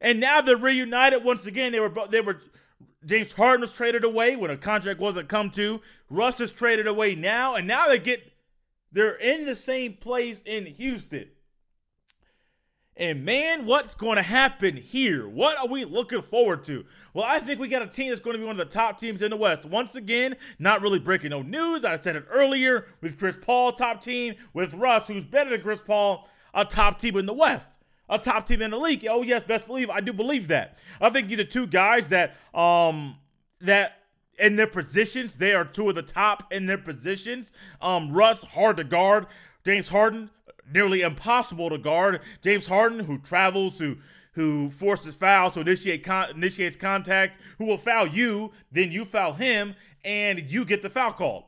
And 0.01 0.21
now 0.21 0.41
they're 0.41 0.57
reunited 0.57 1.25
once 1.25 1.47
again. 1.47 1.73
They 1.73 1.81
were 1.81 1.93
they 2.11 2.21
were 2.21 2.41
James 3.05 3.33
Harden 3.33 3.61
was 3.61 3.73
traded 3.73 4.05
away 4.05 4.37
when 4.37 4.51
a 4.51 4.57
contract 4.57 5.01
wasn't 5.01 5.29
come 5.29 5.51
to. 5.51 5.81
Russ 6.09 6.41
is 6.41 6.51
traded 6.51 6.87
away 6.87 7.15
now, 7.15 7.55
and 7.55 7.67
now 7.67 7.89
they 7.89 7.99
get 7.99 8.34
they're 8.95 9.17
in 9.17 9.45
the 9.45 9.57
same 9.57 9.95
place 9.95 10.41
in 10.47 10.67
Houston. 10.67 11.27
And 12.97 13.25
man, 13.25 13.67
what's 13.67 13.97
going 13.97 14.17
to 14.17 14.23
happen 14.23 14.77
here? 14.77 15.29
What 15.29 15.59
are 15.59 15.67
we 15.67 15.85
looking 15.85 16.23
forward 16.23 16.63
to? 16.65 16.85
Well, 17.13 17.25
I 17.27 17.41
think 17.41 17.59
we 17.59 17.67
got 17.67 17.83
a 17.83 17.89
team 17.89 18.11
that's 18.11 18.21
going 18.21 18.35
to 18.35 18.39
be 18.39 18.47
one 18.47 18.59
of 18.59 18.69
the 18.69 18.73
top 18.73 18.99
teams 18.99 19.21
in 19.21 19.31
the 19.31 19.37
West. 19.37 19.65
Once 19.67 19.97
again, 19.97 20.37
not 20.61 20.81
really 20.81 21.01
breaking 21.01 21.31
no 21.31 21.43
news. 21.43 21.85
I 21.85 21.99
said 21.99 22.15
it 22.15 22.25
earlier 22.31 22.87
with 23.01 23.19
Chris 23.19 23.37
Paul, 23.37 23.73
top 23.73 24.01
team, 24.01 24.37
with 24.53 24.75
Russ, 24.75 25.09
who's 25.09 25.25
better 25.25 25.51
than 25.51 25.63
Chris 25.63 25.83
Paul, 25.85 26.29
a 26.55 26.65
top 26.65 27.01
team 27.01 27.17
in 27.17 27.27
the 27.27 27.35
West. 27.35 27.79
A 28.09 28.19
top 28.19 28.47
team 28.47 28.63
in 28.63 28.71
the 28.71 28.79
league. 28.79 29.05
Oh, 29.11 29.23
yes, 29.23 29.43
best 29.43 29.67
believe. 29.67 29.91
I 29.91 30.01
do 30.01 30.13
believe 30.13 30.49
that. 30.49 30.79
I 31.01 31.11
think 31.11 31.27
these 31.27 31.41
are 31.41 31.45
two 31.45 31.67
guys 31.67 32.11
that 32.11 32.37
um 32.55 33.17
that 33.61 34.04
in 34.39 34.57
their 34.57 34.67
positions, 34.67 35.35
they 35.35 35.55
are 35.55 35.65
two 35.65 35.89
of 35.89 35.95
the 35.95 36.03
top 36.03 36.53
in 36.53 36.67
their 36.67 36.79
positions. 36.79 37.53
Um, 37.81 38.13
Russ, 38.13 38.45
hard 38.45 38.77
to 38.79 38.85
guard. 38.85 39.27
James 39.65 39.89
Harden, 39.89 40.31
nearly 40.71 41.03
impossible 41.03 41.71
to 41.71 41.79
guard. 41.79 42.21
James 42.43 42.67
Harden, 42.67 43.01
who 43.01 43.19
travels, 43.19 43.79
who 43.79 43.97
who 44.33 44.69
forces 44.69 45.15
fouls, 45.15 45.55
who 45.55 45.61
initiate 45.61 46.03
con- 46.03 46.31
initiates 46.31 46.75
contact, 46.75 47.39
who 47.59 47.67
will 47.67 47.79
foul 47.79 48.07
you, 48.07 48.51
then 48.73 48.91
you 48.91 49.05
foul 49.05 49.33
him, 49.33 49.77
and 50.05 50.51
you 50.51 50.65
get 50.65 50.83
the 50.83 50.91
foul 50.91 51.13
called. 51.13 51.45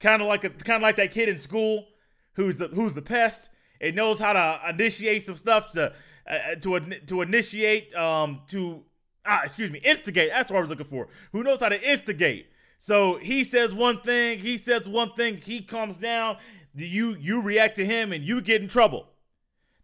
Kind 0.00 0.20
of 0.20 0.28
like 0.28 0.44
a 0.44 0.50
kind 0.50 0.76
of 0.76 0.82
like 0.82 0.96
that 0.96 1.12
kid 1.12 1.28
in 1.28 1.38
school 1.38 1.86
who's 2.34 2.56
the 2.56 2.68
who's 2.68 2.94
the 2.94 3.02
pest. 3.02 3.50
It 3.80 3.94
knows 3.94 4.18
how 4.18 4.32
to 4.32 4.70
initiate 4.70 5.22
some 5.22 5.36
stuff 5.36 5.72
to 5.72 5.92
uh, 6.28 6.54
to 6.60 6.80
to 7.06 7.22
initiate 7.22 7.94
um 7.94 8.42
to 8.48 8.84
ah 9.26 9.42
excuse 9.44 9.70
me 9.70 9.80
instigate. 9.84 10.30
That's 10.30 10.50
what 10.50 10.58
I 10.58 10.60
was 10.60 10.70
looking 10.70 10.86
for. 10.86 11.08
Who 11.32 11.42
knows 11.42 11.60
how 11.60 11.68
to 11.68 11.90
instigate? 11.90 12.46
So 12.78 13.18
he 13.18 13.44
says 13.44 13.74
one 13.74 14.00
thing, 14.00 14.38
he 14.38 14.56
says 14.56 14.88
one 14.88 15.12
thing, 15.12 15.36
he 15.36 15.60
comes 15.60 15.98
down, 15.98 16.38
you 16.74 17.16
you 17.20 17.42
react 17.42 17.76
to 17.76 17.84
him 17.84 18.12
and 18.12 18.24
you 18.24 18.40
get 18.40 18.62
in 18.62 18.68
trouble. 18.68 19.06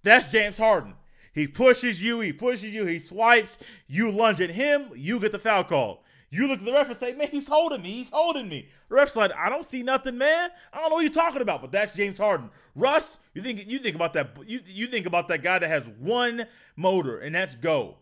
That's 0.02 0.30
James 0.30 0.58
Harden. 0.58 0.94
He 1.32 1.46
pushes 1.46 2.02
you, 2.02 2.20
he 2.20 2.32
pushes 2.32 2.72
you, 2.74 2.86
he 2.86 2.98
swipes, 2.98 3.58
you 3.86 4.10
lunge 4.10 4.40
at 4.40 4.50
him, 4.50 4.90
you 4.94 5.20
get 5.20 5.32
the 5.32 5.38
foul 5.38 5.64
call. 5.64 6.02
You 6.30 6.48
look 6.48 6.60
at 6.60 6.64
the 6.64 6.72
ref 6.72 6.88
and 6.88 6.96
say, 6.96 7.12
man, 7.12 7.28
he's 7.30 7.46
holding 7.46 7.82
me, 7.82 7.92
he's 7.92 8.10
holding 8.10 8.48
me. 8.48 8.68
The 8.88 8.94
ref's 8.96 9.16
like, 9.16 9.32
I 9.36 9.48
don't 9.48 9.66
see 9.66 9.82
nothing, 9.82 10.18
man. 10.18 10.50
I 10.72 10.80
don't 10.80 10.90
know 10.90 10.96
what 10.96 11.02
you're 11.02 11.12
talking 11.12 11.42
about, 11.42 11.60
but 11.60 11.70
that's 11.70 11.94
James 11.94 12.18
Harden. 12.18 12.50
Russ, 12.74 13.18
you 13.34 13.42
think 13.42 13.68
you 13.68 13.78
think 13.78 13.94
about 13.94 14.14
that, 14.14 14.30
you, 14.46 14.60
you 14.66 14.86
think 14.86 15.06
about 15.06 15.28
that 15.28 15.42
guy 15.42 15.58
that 15.58 15.68
has 15.68 15.88
one 15.98 16.46
motor, 16.74 17.18
and 17.18 17.34
that's 17.34 17.54
go. 17.54 17.96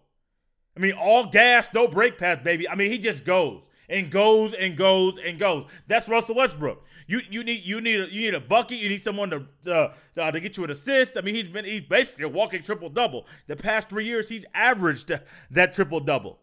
I 0.77 0.81
mean, 0.81 0.93
all 0.93 1.27
gas, 1.27 1.71
no 1.73 1.87
brake 1.89 2.19
pads, 2.19 2.43
baby. 2.43 2.69
I 2.69 2.75
mean, 2.75 2.91
he 2.91 2.99
just 2.99 3.25
goes 3.25 3.63
and 3.89 4.11
goes 4.11 4.55
and 4.55 4.77
goes 4.77 5.19
and 5.19 5.39
goes. 5.39 5.67
That's 5.87 6.09
Russell 6.09 6.37
Westbrook. 6.37 6.85
You 7.07 7.21
you 7.31 7.45
need 7.45 7.65
you 7.65 7.81
need 7.81 8.01
a, 8.01 8.11
you 8.11 8.23
need 8.23 8.35
a 8.35 8.41
bucket. 8.41 8.79
You 8.79 8.89
need 8.89 9.03
someone 9.03 9.31
to 9.31 9.47
uh, 9.73 9.93
uh, 10.21 10.31
to 10.31 10.41
get 10.41 10.57
you 10.57 10.65
an 10.65 10.71
assist. 10.71 11.17
I 11.17 11.21
mean, 11.21 11.35
he's 11.35 11.49
been 11.49 11.65
he's 11.65 11.83
basically 11.83 12.25
a 12.25 12.29
walking 12.29 12.63
triple 12.63 12.89
double. 12.89 13.27
The 13.47 13.57
past 13.57 13.89
three 13.89 14.05
years, 14.05 14.29
he's 14.29 14.45
averaged 14.55 15.13
that 15.51 15.73
triple 15.73 16.01
double. 16.01 16.41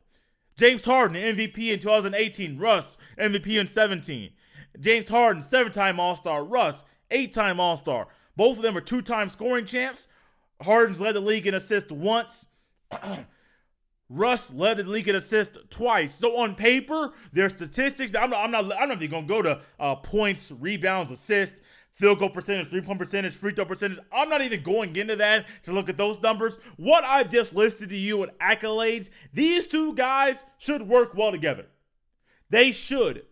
James 0.58 0.86
Harden, 0.86 1.18
MVP 1.18 1.74
in 1.74 1.80
2018. 1.80 2.58
Russ, 2.58 2.98
MVP 3.18 3.60
in 3.60 3.68
17. 3.68 4.30
James 4.80 5.08
Harden, 5.08 5.44
seven-time 5.44 6.00
All-Star. 6.00 6.44
Russ, 6.44 6.86
eight-time 7.10 7.60
All-Star. 7.60 8.08
Both 8.36 8.58
of 8.58 8.64
them 8.64 8.78
are 8.78 8.82
two-time 8.82 9.28
scoring 9.30 9.66
champs. 9.66 10.08
Harden's 10.62 11.02
led 11.02 11.16
the 11.16 11.20
league 11.20 11.48
in 11.48 11.56
assists 11.56 11.92
once. 11.92 12.46
Russ 14.13 14.51
led 14.51 14.75
the 14.77 14.84
league 14.84 15.08
in 15.08 15.15
assists 15.15 15.58
twice. 15.70 16.13
So 16.13 16.38
on 16.38 16.56
paper, 16.56 17.13
their 17.32 17.50
statistics. 17.50 18.12
I'm 18.13 18.30
not. 18.30 18.44
I'm 18.44 18.51
not. 18.51 18.77
I'm 18.77 18.89
not 18.89 19.01
even 19.01 19.10
gonna 19.10 19.27
go 19.27 19.41
to 19.41 19.62
uh, 19.80 19.96
points, 19.96 20.51
rebounds, 20.51 21.12
assists, 21.12 21.62
field 21.94 22.20
goal 22.20 22.30
percentage, 22.30 22.68
three 22.68 22.82
point 22.82 23.00
percentage, 23.00 23.34
free 23.34 23.53
throw 23.53 23.63
percentage. 23.63 24.00
I'm 24.12 24.27
not 24.27 24.41
even 24.41 24.63
going 24.63 24.96
into 24.98 25.15
that 25.15 25.46
to 25.63 25.72
look 25.72 25.88
at 25.88 25.98
those 25.98 26.22
numbers. 26.22 26.58
What 26.75 27.06
I've 27.06 27.32
just 27.32 27.56
listed 27.56 27.89
to 27.89 27.98
you 27.98 28.24
in 28.24 28.32
accolades, 28.41 29.10
these 29.34 29.65
two 29.65 29.96
guys 29.96 30.44
should 30.58 30.82
work 30.84 31.13
well 31.15 31.32
together. 31.32 31.68
They 32.50 32.74
should. 32.74 33.24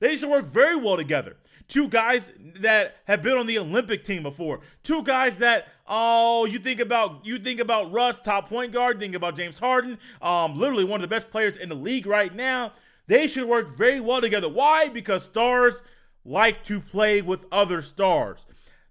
They 0.00 0.16
should 0.16 0.30
work 0.30 0.46
very 0.46 0.76
well 0.76 0.96
together. 0.96 1.36
Two 1.68 1.88
guys 1.88 2.32
that 2.56 2.96
have 3.04 3.22
been 3.22 3.36
on 3.36 3.46
the 3.46 3.58
Olympic 3.58 4.04
team 4.04 4.22
before. 4.22 4.60
Two 4.82 5.02
guys 5.02 5.38
that 5.38 5.68
oh, 5.86 6.44
you 6.46 6.58
think 6.58 6.80
about 6.80 7.24
you 7.26 7.38
think 7.38 7.60
about 7.60 7.92
Russ, 7.92 8.18
top 8.20 8.48
point 8.48 8.72
guard. 8.72 9.00
Think 9.00 9.14
about 9.14 9.36
James 9.36 9.58
Harden, 9.58 9.98
um, 10.22 10.58
literally 10.58 10.84
one 10.84 10.98
of 10.98 11.02
the 11.02 11.14
best 11.14 11.30
players 11.30 11.56
in 11.56 11.68
the 11.68 11.74
league 11.74 12.06
right 12.06 12.34
now. 12.34 12.72
They 13.06 13.26
should 13.26 13.48
work 13.48 13.76
very 13.76 14.00
well 14.00 14.20
together. 14.20 14.48
Why? 14.48 14.88
Because 14.88 15.24
stars 15.24 15.82
like 16.24 16.64
to 16.64 16.80
play 16.80 17.20
with 17.20 17.44
other 17.52 17.82
stars. 17.82 18.46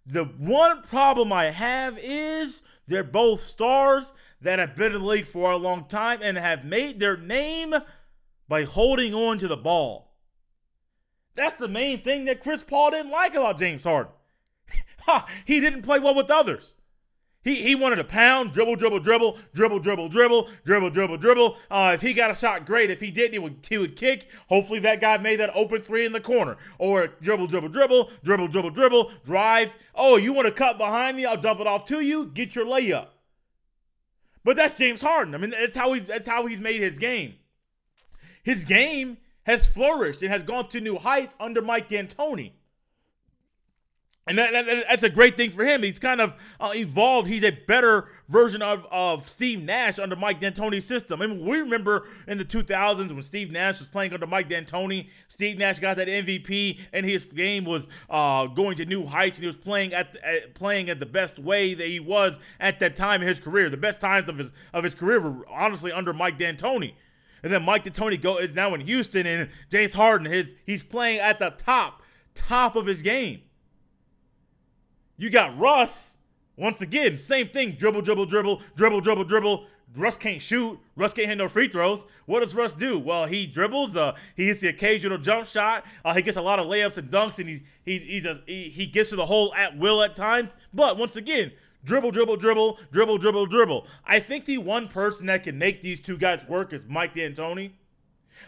The 0.05 0.25
one 0.25 0.83
problem 0.83 1.33
I 1.33 1.45
have 1.45 1.97
is 1.99 2.61
they're 2.85 3.03
both 3.03 3.39
stars 3.39 4.13
that 4.41 4.59
have 4.59 4.75
been 4.75 4.93
in 4.93 4.99
the 4.99 5.07
league 5.07 5.25
for 5.25 5.51
a 5.51 5.57
long 5.57 5.85
time 5.85 6.19
and 6.21 6.37
have 6.37 6.65
made 6.65 6.99
their 6.99 7.17
name 7.17 7.73
by 8.47 8.63
holding 8.65 9.13
on 9.13 9.37
to 9.39 9.47
the 9.47 9.57
ball. 9.57 10.13
That's 11.35 11.59
the 11.59 11.67
main 11.67 12.01
thing 12.01 12.25
that 12.25 12.41
Chris 12.41 12.61
Paul 12.61 12.91
didn't 12.91 13.11
like 13.11 13.33
about 13.33 13.57
James 13.57 13.85
Harden. 13.85 14.11
he 15.45 15.59
didn't 15.59 15.81
play 15.81 15.99
well 15.99 16.13
with 16.13 16.29
others. 16.29 16.75
He, 17.43 17.55
he 17.55 17.75
wanted 17.75 17.97
to 17.97 18.05
pound, 18.05 18.53
dribble, 18.53 18.77
dribble, 18.77 18.99
dribble, 18.99 19.37
dribble, 19.53 19.79
dribble, 19.79 20.09
dribble, 20.09 20.49
dribble, 20.63 20.89
dribble, 20.89 21.17
dribble. 21.17 21.57
Uh, 21.69 21.91
if 21.93 22.01
he 22.01 22.13
got 22.13 22.31
a 22.31 22.35
shot, 22.35 22.65
great. 22.65 22.89
If 22.89 23.01
he 23.01 23.11
didn't, 23.11 23.33
he 23.33 23.39
would, 23.39 23.65
he 23.69 23.77
would 23.77 23.97
kick. 23.97 24.27
Hopefully 24.47 24.79
that 24.79 25.01
guy 25.01 25.17
made 25.17 25.41
that 25.41 25.51
open 25.53 25.81
three 25.81 26.05
in 26.05 26.13
the 26.13 26.21
corner. 26.21 26.57
Or 26.77 27.07
dribble, 27.07 27.47
dribble, 27.47 27.69
dribble, 27.69 28.11
dribble, 28.23 28.47
dribble, 28.47 28.69
dribble, 28.69 29.11
drive. 29.25 29.75
Oh, 29.93 30.15
you 30.15 30.31
want 30.31 30.47
to 30.47 30.53
cut 30.53 30.77
behind 30.77 31.17
me? 31.17 31.25
I'll 31.25 31.39
dump 31.39 31.59
it 31.59 31.67
off 31.67 31.85
to 31.85 31.99
you. 31.99 32.27
Get 32.27 32.55
your 32.55 32.65
layup. 32.65 33.07
But 34.45 34.55
that's 34.55 34.77
James 34.77 35.01
Harden. 35.01 35.35
I 35.35 35.37
mean, 35.37 35.51
that's 35.51 35.75
how 35.75 35.93
he's 35.93 36.05
that's 36.05 36.27
how 36.27 36.45
he's 36.45 36.59
made 36.59 36.81
his 36.81 36.99
game. 36.99 37.35
His 38.43 38.65
game 38.65 39.17
has 39.43 39.65
flourished 39.65 40.21
and 40.21 40.31
has 40.31 40.43
gone 40.43 40.69
to 40.69 40.81
new 40.81 40.97
heights 40.97 41.35
under 41.39 41.61
Mike 41.61 41.89
D'Antoni. 41.89 42.51
And 44.25 44.37
that, 44.37 44.53
that, 44.53 44.85
that's 44.87 45.03
a 45.03 45.09
great 45.09 45.35
thing 45.35 45.51
for 45.51 45.65
him. 45.65 45.83
He's 45.83 45.99
kind 45.99 46.21
of 46.21 46.33
uh, 46.57 46.71
evolved. 46.73 47.27
He's 47.27 47.43
a 47.43 47.51
better 47.51 48.07
version 48.29 48.61
of, 48.61 48.85
of 48.89 49.27
Steve 49.27 49.61
Nash 49.61 49.99
under 49.99 50.15
Mike 50.15 50.39
D'Antoni's 50.39 50.85
system. 50.85 51.21
I 51.21 51.27
mean, 51.27 51.45
we 51.45 51.57
remember 51.57 52.07
in 52.25 52.37
the 52.37 52.45
2000s 52.45 53.11
when 53.11 53.21
Steve 53.21 53.51
Nash 53.51 53.79
was 53.79 53.89
playing 53.89 54.13
under 54.13 54.25
Mike 54.25 54.47
D'Antoni. 54.47 55.09
Steve 55.27 55.57
Nash 55.57 55.79
got 55.79 55.97
that 55.97 56.07
MVP, 56.07 56.79
and 56.93 57.05
his 57.05 57.25
game 57.25 57.65
was 57.65 57.89
uh, 58.09 58.47
going 58.47 58.77
to 58.77 58.85
new 58.85 59.05
heights. 59.05 59.39
And 59.39 59.43
he 59.43 59.47
was 59.47 59.57
playing 59.57 59.93
at, 59.93 60.15
at, 60.23 60.55
playing 60.55 60.89
at 60.89 61.01
the 61.01 61.05
best 61.05 61.37
way 61.37 61.73
that 61.73 61.87
he 61.87 61.99
was 61.99 62.39
at 62.61 62.79
that 62.79 62.95
time 62.95 63.21
in 63.21 63.27
his 63.27 63.41
career. 63.41 63.69
The 63.69 63.75
best 63.75 63.99
times 63.99 64.29
of 64.29 64.37
his 64.37 64.53
of 64.73 64.85
his 64.85 64.95
career 64.95 65.19
were 65.19 65.45
honestly 65.49 65.91
under 65.91 66.13
Mike 66.13 66.37
D'Antoni. 66.37 66.93
And 67.43 67.51
then 67.51 67.63
Mike 67.63 67.83
D'Antoni 67.83 68.21
go 68.21 68.37
is 68.37 68.53
now 68.53 68.73
in 68.73 68.79
Houston, 68.79 69.27
and 69.27 69.49
James 69.69 69.93
Harden 69.93 70.31
his 70.31 70.55
he's 70.65 70.85
playing 70.85 71.19
at 71.19 71.39
the 71.39 71.49
top 71.49 72.01
top 72.35 72.77
of 72.77 72.85
his 72.85 73.01
game. 73.01 73.41
You 75.23 75.29
got 75.29 75.57
Russ. 75.57 76.17
Once 76.57 76.81
again, 76.81 77.17
same 77.17 77.47
thing. 77.47 77.77
Dribble, 77.79 78.01
dribble, 78.01 78.25
dribble, 78.25 78.61
dribble, 78.75 78.99
dribble, 78.99 79.23
dribble. 79.23 79.67
Russ 79.95 80.17
can't 80.17 80.41
shoot. 80.41 80.77
Russ 80.97 81.13
can't 81.13 81.37
no 81.37 81.47
free 81.47 81.69
throws. 81.69 82.05
What 82.25 82.41
does 82.41 82.53
Russ 82.53 82.73
do? 82.73 82.99
Well, 82.99 83.25
he 83.25 83.47
dribbles. 83.47 83.95
Uh, 83.95 84.17
he 84.35 84.47
hits 84.47 84.59
the 84.59 84.67
occasional 84.67 85.17
jump 85.17 85.47
shot. 85.47 85.85
Uh, 86.03 86.13
he 86.13 86.23
gets 86.23 86.35
a 86.35 86.41
lot 86.41 86.59
of 86.59 86.65
layups 86.65 86.97
and 86.97 87.09
dunks, 87.09 87.39
and 87.39 87.47
he's 87.47 87.61
he's 87.85 88.03
he's 88.03 88.25
a, 88.25 88.41
he, 88.45 88.63
he 88.67 88.85
gets 88.85 89.11
to 89.11 89.15
the 89.15 89.25
hole 89.25 89.55
at 89.55 89.77
will 89.77 90.03
at 90.03 90.13
times. 90.13 90.57
But 90.73 90.97
once 90.97 91.15
again, 91.15 91.53
dribble, 91.85 92.11
dribble, 92.11 92.35
dribble, 92.35 92.79
dribble, 92.91 93.17
dribble, 93.19 93.45
dribble. 93.45 93.87
I 94.05 94.19
think 94.19 94.43
the 94.43 94.57
one 94.57 94.89
person 94.89 95.27
that 95.27 95.43
can 95.43 95.57
make 95.57 95.81
these 95.81 96.01
two 96.01 96.17
guys 96.17 96.45
work 96.49 96.73
is 96.73 96.85
Mike 96.85 97.13
D'Antoni. 97.13 97.71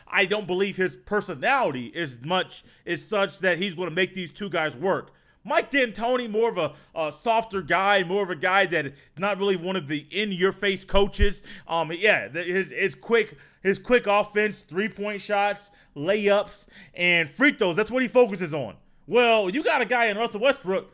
I 0.10 0.26
don't 0.26 0.46
believe 0.46 0.76
his 0.76 0.98
personality 0.98 1.86
is 1.86 2.18
much 2.26 2.66
is 2.84 3.08
such 3.08 3.40
that 3.40 3.60
he's 3.60 3.76
going 3.76 3.88
to 3.88 3.96
make 3.96 4.14
these 4.14 4.34
two 4.34 4.50
guys 4.50 4.76
work. 4.76 5.14
Mike 5.46 5.70
D'Antoni, 5.70 6.30
more 6.30 6.50
of 6.50 6.58
a, 6.58 6.74
a, 6.96 7.12
softer 7.12 7.62
guy, 7.62 8.04
more 8.04 8.24
of 8.24 8.32
a 8.32 8.36
guy 8.36 8.66
that 8.66 8.94
not 9.18 9.38
really 9.38 9.56
one 9.56 9.76
of 9.76 9.88
the 9.88 10.06
in-your-face 10.10 10.84
coaches. 10.84 11.44
Um, 11.68 11.92
yeah, 11.94 12.28
his 12.30 12.72
his 12.72 12.96
quick 12.96 13.38
his 13.62 13.78
quick 13.80 14.08
offense, 14.08 14.62
three-point 14.62 15.22
shots, 15.22 15.72
layups, 15.96 16.68
and 16.96 17.30
free 17.30 17.54
throws. 17.54 17.76
That's 17.76 17.92
what 17.92 18.02
he 18.02 18.08
focuses 18.08 18.54
on. 18.54 18.76
Well, 19.08 19.50
you 19.50 19.64
got 19.64 19.82
a 19.82 19.86
guy 19.86 20.06
in 20.06 20.18
Russell 20.18 20.42
Westbrook. 20.42 20.92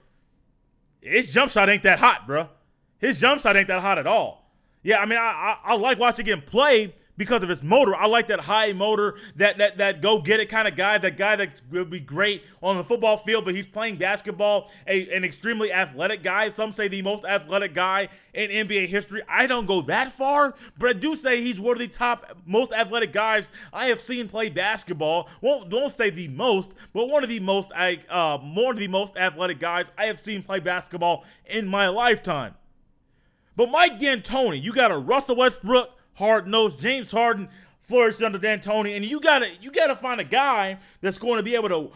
His 1.01 1.34
jump 1.34 1.51
shot 1.51 1.70
ain't 1.70 1.84
that 1.84 2.00
hot, 2.00 2.27
bro. 2.27 2.50
His 3.00 3.20
jump 3.20 3.41
shot 3.41 3.55
ain't 3.55 3.70
that 3.70 3.81
hot 3.81 3.98
at 3.98 4.05
all. 4.05 4.51
Yeah, 4.84 5.00
I 5.00 5.05
mean, 5.05 5.17
I, 5.17 5.22
I, 5.22 5.58
I 5.72 5.75
like 5.75 5.98
watching 5.98 6.25
him 6.25 6.41
play, 6.41 6.93
because 7.18 7.44
of 7.44 7.50
his 7.50 7.63
motor. 7.63 7.96
I 7.96 8.08
like 8.08 8.27
that 8.27 8.39
high 8.39 8.74
motor, 8.74 9.15
that 9.36 9.58
that 9.58 9.77
that 9.77 10.01
go 10.01 10.22
get 10.22 10.39
it 10.39 10.50
kind 10.50 10.68
of 10.68 10.75
guy, 10.75 10.98
that 10.98 11.18
guy 11.18 11.36
that 11.36 11.62
will 11.70 11.86
be 11.86 12.00
great 12.00 12.44
on 12.62 12.77
the 12.77 12.84
football 12.84 13.18
field, 13.18 13.46
but 13.46 13.56
he's 13.56 13.68
playing 13.68 13.98
basketball, 13.98 14.72
a, 14.88 15.10
an 15.15 15.24
extremely 15.24 15.72
athletic 15.72 16.24
guy. 16.24 16.50
Some 16.50 16.74
say 16.74 16.88
the 16.88 17.01
most 17.01 17.25
athletic 17.25 17.74
guy 17.74 18.10
in 18.34 18.68
NBA 18.68 18.88
history. 18.88 19.22
I 19.27 19.46
don't 19.46 19.65
go 19.65 19.82
that 19.84 20.12
far, 20.12 20.56
but 20.77 20.89
I 20.89 20.94
do 20.94 21.15
say 21.15 21.41
he's 21.41 21.60
one 21.60 21.74
of 21.74 21.80
the 21.80 21.88
top 21.88 22.38
most 22.46 22.72
athletic 22.72 23.13
guys 23.13 23.51
I 23.74 23.88
have 23.88 24.01
seen 24.01 24.27
play 24.27 24.50
basketball. 24.50 25.30
Won't 25.41 25.70
don't 25.70 25.91
say 25.91 26.10
the 26.10 26.27
most, 26.30 26.74
but 26.94 27.10
one 27.10 27.24
of 27.24 27.30
the 27.30 27.39
most 27.39 27.72
uh 27.74 28.38
one 28.38 28.74
of 28.74 28.80
the 28.80 28.88
most 28.88 29.18
athletic 29.18 29.60
guys 29.60 29.91
I 29.98 30.06
have 30.06 30.20
seen 30.20 30.44
play 30.44 30.60
basketball 30.60 31.25
in 31.46 31.68
my 31.68 31.88
lifetime. 31.88 32.56
But 33.56 33.70
Mike 33.70 34.00
D'Antoni, 34.00 34.62
you 34.62 34.74
got 34.74 34.91
a 34.91 34.98
Russell 34.98 35.36
Westbrook, 35.36 35.91
hard 36.15 36.48
nosed 36.48 36.80
James 36.80 37.12
Harden 37.12 37.50
flourished 37.84 38.22
under 38.22 38.38
D'Antoni, 38.38 38.96
and 38.96 39.03
you 39.03 39.20
gotta 39.20 39.50
you 39.62 39.72
gotta 39.72 39.96
find 39.96 40.22
a 40.22 40.25
guy 40.25 40.77
that's 41.01 41.18
going 41.18 41.38
to 41.38 41.44
be 41.44 41.56
able 41.56 41.70
to 41.70 41.91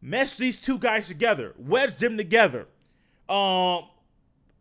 mesh 0.00 0.36
these 0.36 0.58
two 0.58 0.78
guys 0.78 1.08
together, 1.08 1.54
wedge 1.58 1.96
them 1.96 2.16
together, 2.16 2.66
um, 3.28 3.84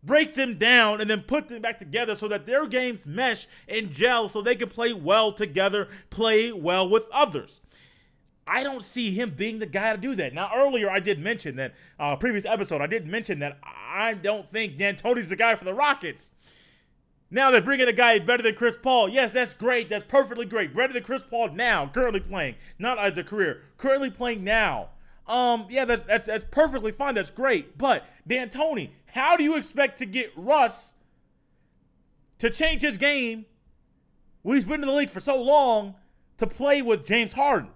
break 0.04 0.34
them 0.36 0.58
down, 0.58 1.02
and 1.02 1.10
then 1.10 1.22
put 1.22 1.48
them 1.48 1.62
back 1.62 1.80
together 1.80 2.16
so 2.16 2.28
that 2.28 2.46
their 2.46 2.68
games 2.68 3.06
mesh 3.06 3.48
and 3.68 3.92
gel 3.92 4.30
so 4.30 4.42
they 4.42 4.56
can 4.56 4.70
play 4.70 4.94
well 4.94 5.32
together, 5.32 5.88
play 6.10 6.52
well 6.52 6.88
with 6.88 7.08
others. 7.12 7.62
I 8.48 8.62
don't 8.62 8.84
see 8.84 9.12
him 9.12 9.32
being 9.36 9.58
the 9.58 9.66
guy 9.66 9.94
to 9.94 9.98
do 9.98 10.14
that. 10.16 10.34
Now, 10.34 10.52
earlier 10.56 10.90
I 10.90 11.00
did 11.00 11.20
mention 11.20 11.56
that, 11.56 11.74
uh, 12.00 12.16
previous 12.16 12.46
episode, 12.46 12.80
I 12.80 12.86
did 12.86 13.08
mention 13.08 13.40
that 13.40 13.58
I 13.64 14.14
don't 14.14 14.48
think 14.48 14.78
D'Antoni's 14.78 15.30
the 15.30 15.36
guy 15.36 15.56
for 15.56 15.66
the 15.66 15.74
Rockets. 15.74 16.32
Now 17.32 17.52
they're 17.52 17.62
bringing 17.62 17.88
a 17.88 17.94
guy 17.94 18.20
better 18.20 18.44
than 18.44 18.56
Chris 18.56 18.78
Paul. 18.78 19.10
Yes, 19.10 19.34
that's 19.34 19.54
great. 19.54 19.90
That's 19.90 20.04
perfectly 20.04 20.46
great. 20.46 20.76
Better 20.76 20.94
than 20.94 21.04
Chris 21.04 21.24
Paul 21.24 21.50
now, 21.50 21.90
currently 21.94 22.20
playing, 22.20 22.56
not 22.78 23.00
as 23.00 23.18
a 23.18 23.24
career, 23.24 23.64
currently 23.78 24.10
playing 24.10 24.44
now. 24.44 24.90
Um, 25.28 25.66
yeah, 25.70 25.86
that, 25.86 26.08
that's 26.08 26.28
that's 26.28 26.46
perfectly 26.52 26.92
fine. 26.92 27.16
That's 27.16 27.32
great. 27.32 27.78
But 27.78 28.06
D'Antoni, 28.28 28.92
how 29.08 29.36
do 29.36 29.44
you 29.44 29.58
expect 29.58 29.98
to 30.00 30.06
get 30.06 30.32
Russ 30.36 30.94
to 32.38 32.50
change 32.50 32.82
his 32.82 32.98
game 32.98 33.46
when 34.44 34.56
he's 34.56 34.66
been 34.66 34.82
in 34.82 34.88
the 34.88 34.94
league 34.94 35.10
for 35.10 35.20
so 35.20 35.42
long 35.42 35.96
to 36.38 36.46
play 36.46 36.82
with 36.84 37.06
James 37.06 37.34
Harden? 37.34 37.72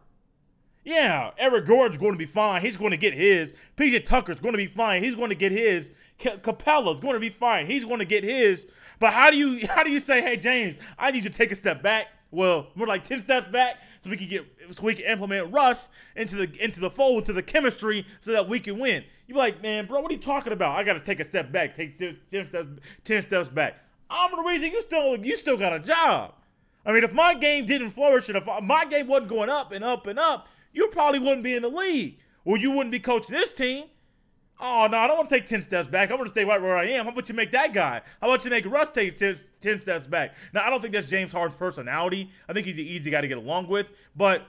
Yeah, 0.84 1.32
Eric 1.38 1.66
Gordon's 1.66 1.98
going 1.98 2.14
to 2.14 2.18
be 2.18 2.26
fine. 2.26 2.62
He's 2.62 2.78
going 2.78 2.92
to 2.92 2.98
get 2.98 3.14
his. 3.14 3.54
PJ 3.78 4.06
Tucker's 4.06 4.40
going 4.40 4.54
to 4.54 4.58
be 4.58 4.68
fine. 4.68 5.04
He's 5.04 5.16
going 5.16 5.30
to 5.30 5.36
get 5.36 5.52
his. 5.52 5.92
Capela's 6.20 7.00
going 7.00 7.14
to 7.14 7.20
be 7.20 7.30
fine. 7.30 7.66
He's 7.66 7.86
going 7.86 8.00
to 8.00 8.06
get 8.06 8.24
his. 8.24 8.66
But 9.00 9.14
how 9.14 9.32
do 9.32 9.38
you 9.38 9.68
how 9.68 9.84
do 9.84 9.92
you 9.92 10.00
say, 10.00 10.22
hey 10.22 10.38
James, 10.38 10.76
I 10.98 11.12
need 11.12 11.24
you 11.24 11.30
to 11.30 11.38
take 11.38 11.52
a 11.52 11.56
step 11.56 11.82
back? 11.82 12.08
Well, 12.32 12.68
more 12.76 12.86
like 12.86 13.04
ten 13.04 13.20
steps 13.20 13.48
back, 13.48 13.78
so 14.02 14.10
we 14.10 14.18
can 14.18 14.28
get 14.28 14.46
so 14.72 14.84
we 14.84 14.94
can 14.94 15.06
implement 15.06 15.52
Russ 15.52 15.90
into 16.16 16.36
the 16.36 16.64
into 16.64 16.80
the 16.80 16.90
fold 16.90 17.26
to 17.26 17.34
the 17.34 17.42
chemistry 17.42 18.06
so 18.20 18.32
that 18.34 18.48
we 18.48 18.60
can 18.60 18.78
win. 18.78 19.04
You're 19.28 19.38
like, 19.38 19.62
man, 19.64 19.88
bro, 19.88 20.02
what 20.02 20.12
are 20.12 20.14
you 20.14 20.20
talking 20.20 20.54
about? 20.54 20.78
I 20.78 20.84
got 20.84 20.94
to 20.94 21.04
take 21.04 21.20
a 21.20 21.26
step 21.26 21.52
back, 21.52 21.76
take 21.76 21.98
ten 21.98 22.18
steps, 22.28 22.68
ten 23.04 23.22
steps 23.24 23.50
back. 23.50 23.78
I'm 24.10 24.36
the 24.36 24.44
reason 24.44 24.72
you 24.72 24.82
still 24.82 25.18
you 25.18 25.38
still 25.38 25.58
got 25.58 25.74
a 25.74 25.80
job. 25.80 26.36
I 26.86 26.92
mean, 26.92 27.04
if 27.04 27.14
my 27.14 27.34
game 27.34 27.66
didn't 27.66 27.92
flourish 27.92 28.30
and 28.30 28.38
if 28.38 28.48
my 28.64 28.86
game 28.86 29.08
wasn't 29.08 29.30
going 29.30 29.50
up 29.50 29.72
and 29.72 29.84
up 29.84 30.08
and 30.08 30.18
up, 30.18 30.48
you 30.72 30.88
probably 30.90 31.20
wouldn't 31.20 31.44
be 31.44 31.54
in 31.54 31.62
the 31.62 31.70
league. 31.70 32.20
Or 32.46 32.58
you 32.58 32.72
wouldn't 32.72 32.92
be 32.92 33.00
coaching 33.00 33.36
this 33.36 33.54
team. 33.54 33.86
Oh, 34.62 34.88
no, 34.92 34.98
I 34.98 35.08
don't 35.08 35.16
want 35.16 35.30
to 35.30 35.36
take 35.36 35.46
10 35.46 35.62
steps 35.62 35.88
back. 35.88 36.12
I 36.12 36.16
want 36.16 36.26
to 36.26 36.34
stay 36.34 36.44
right 36.44 36.62
where 36.62 36.76
I 36.76 36.86
am. 36.86 37.06
How 37.06 37.12
about 37.12 37.30
you 37.30 37.36
make 37.36 37.52
that 37.54 37.74
guy? 37.74 38.02
How 38.20 38.28
about 38.28 38.44
you 38.44 38.52
make 38.52 38.66
Russ 38.66 38.90
take 38.90 39.18
10, 39.18 39.38
10 39.62 39.82
steps 39.82 40.06
back? 40.06 40.36
Now, 40.54 40.66
I 40.66 40.70
don't 40.70 40.82
think 40.82 40.94
that's 40.94 41.08
James 41.10 41.32
Harden's 41.32 41.56
personality. 41.56 42.30
I 42.48 42.52
think 42.52 42.68
he's 42.68 42.78
an 42.78 42.84
easy 42.84 43.10
guy 43.10 43.22
to 43.22 43.28
get 43.28 43.38
along 43.38 43.68
with. 43.70 43.90
But 44.18 44.44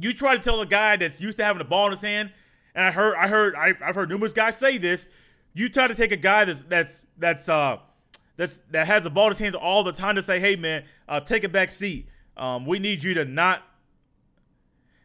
you 0.00 0.14
try 0.14 0.34
to 0.34 0.42
tell 0.42 0.62
a 0.62 0.66
guy 0.66 0.96
that's 0.96 1.20
used 1.20 1.36
to 1.38 1.44
having 1.44 1.58
the 1.58 1.66
ball 1.66 1.86
in 1.86 1.90
his 1.90 2.00
hand, 2.00 2.32
and 2.74 2.86
I 2.86 2.90
heard, 2.90 3.14
I 3.16 3.28
heard, 3.28 3.54
I've 3.54 3.94
heard 3.94 4.08
numerous 4.08 4.32
guys 4.32 4.56
say 4.56 4.78
this. 4.78 5.06
You 5.52 5.68
try 5.68 5.88
to 5.88 5.94
take 5.94 6.12
a 6.12 6.16
guy 6.16 6.46
that's 6.46 6.62
that's 6.62 7.06
that's 7.18 7.48
uh 7.50 7.76
that's 8.38 8.62
that 8.70 8.86
has 8.86 9.04
the 9.04 9.10
ball 9.10 9.26
in 9.26 9.32
his 9.32 9.38
hands 9.38 9.54
all 9.54 9.84
the 9.84 9.92
time 9.92 10.14
to 10.14 10.22
say, 10.22 10.40
hey 10.40 10.56
man, 10.56 10.84
uh, 11.06 11.20
take 11.20 11.44
a 11.44 11.48
back 11.50 11.70
seat. 11.70 12.08
Um, 12.38 12.64
we 12.64 12.78
need 12.78 13.02
you 13.02 13.12
to 13.14 13.26
not 13.26 13.62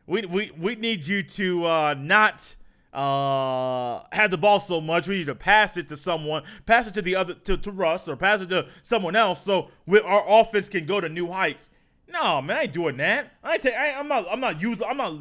we 0.06 0.26
we, 0.26 0.52
we 0.58 0.76
need 0.76 1.06
you 1.06 1.22
to 1.22 1.66
uh, 1.66 1.96
not 1.98 2.56
uh, 2.98 4.02
have 4.12 4.32
the 4.32 4.40
ball 4.40 4.60
so 4.60 4.82
much. 4.82 5.08
We 5.08 5.20
need 5.20 5.28
to 5.28 5.36
pass 5.36 5.78
it 5.78 5.88
to 5.90 5.98
someone, 5.98 6.42
pass 6.66 6.88
it 6.88 6.96
to 6.96 7.02
the 7.04 7.16
other 7.16 7.36
to, 7.36 7.56
to 7.56 7.72
Russ 7.72 8.08
or 8.08 8.16
pass 8.16 8.42
it 8.42 8.50
to 8.50 8.68
someone 8.82 9.16
else 9.16 9.44
so 9.44 9.70
we, 9.86 10.02
our 10.02 10.24
offense 10.28 10.68
can 10.68 10.88
go 10.88 11.00
to 11.00 11.08
new 11.08 11.32
heights. 11.32 11.70
No, 12.10 12.42
man, 12.42 12.58
I 12.58 12.62
ain't 12.64 12.74
doing 12.74 12.98
that. 12.98 13.34
I 13.44 13.54
ain't 13.54 13.62
take, 13.62 13.76
I, 13.76 13.90
am 13.90 14.08
not 14.08 14.26
I'm 14.32 14.40
not 14.40 14.60
using 14.60 14.88
I'm 14.88 14.98
not 14.98 15.14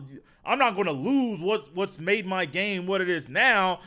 I'm 0.47 0.59
not 0.59 0.75
going 0.75 0.87
to 0.87 0.93
lose 0.93 1.43
what 1.43 1.75
what's 1.75 1.99
made 1.99 2.27
my 2.27 2.47
game 2.47 2.87
what 2.87 3.03
it 3.03 3.11
is 3.11 3.29
now 3.29 3.81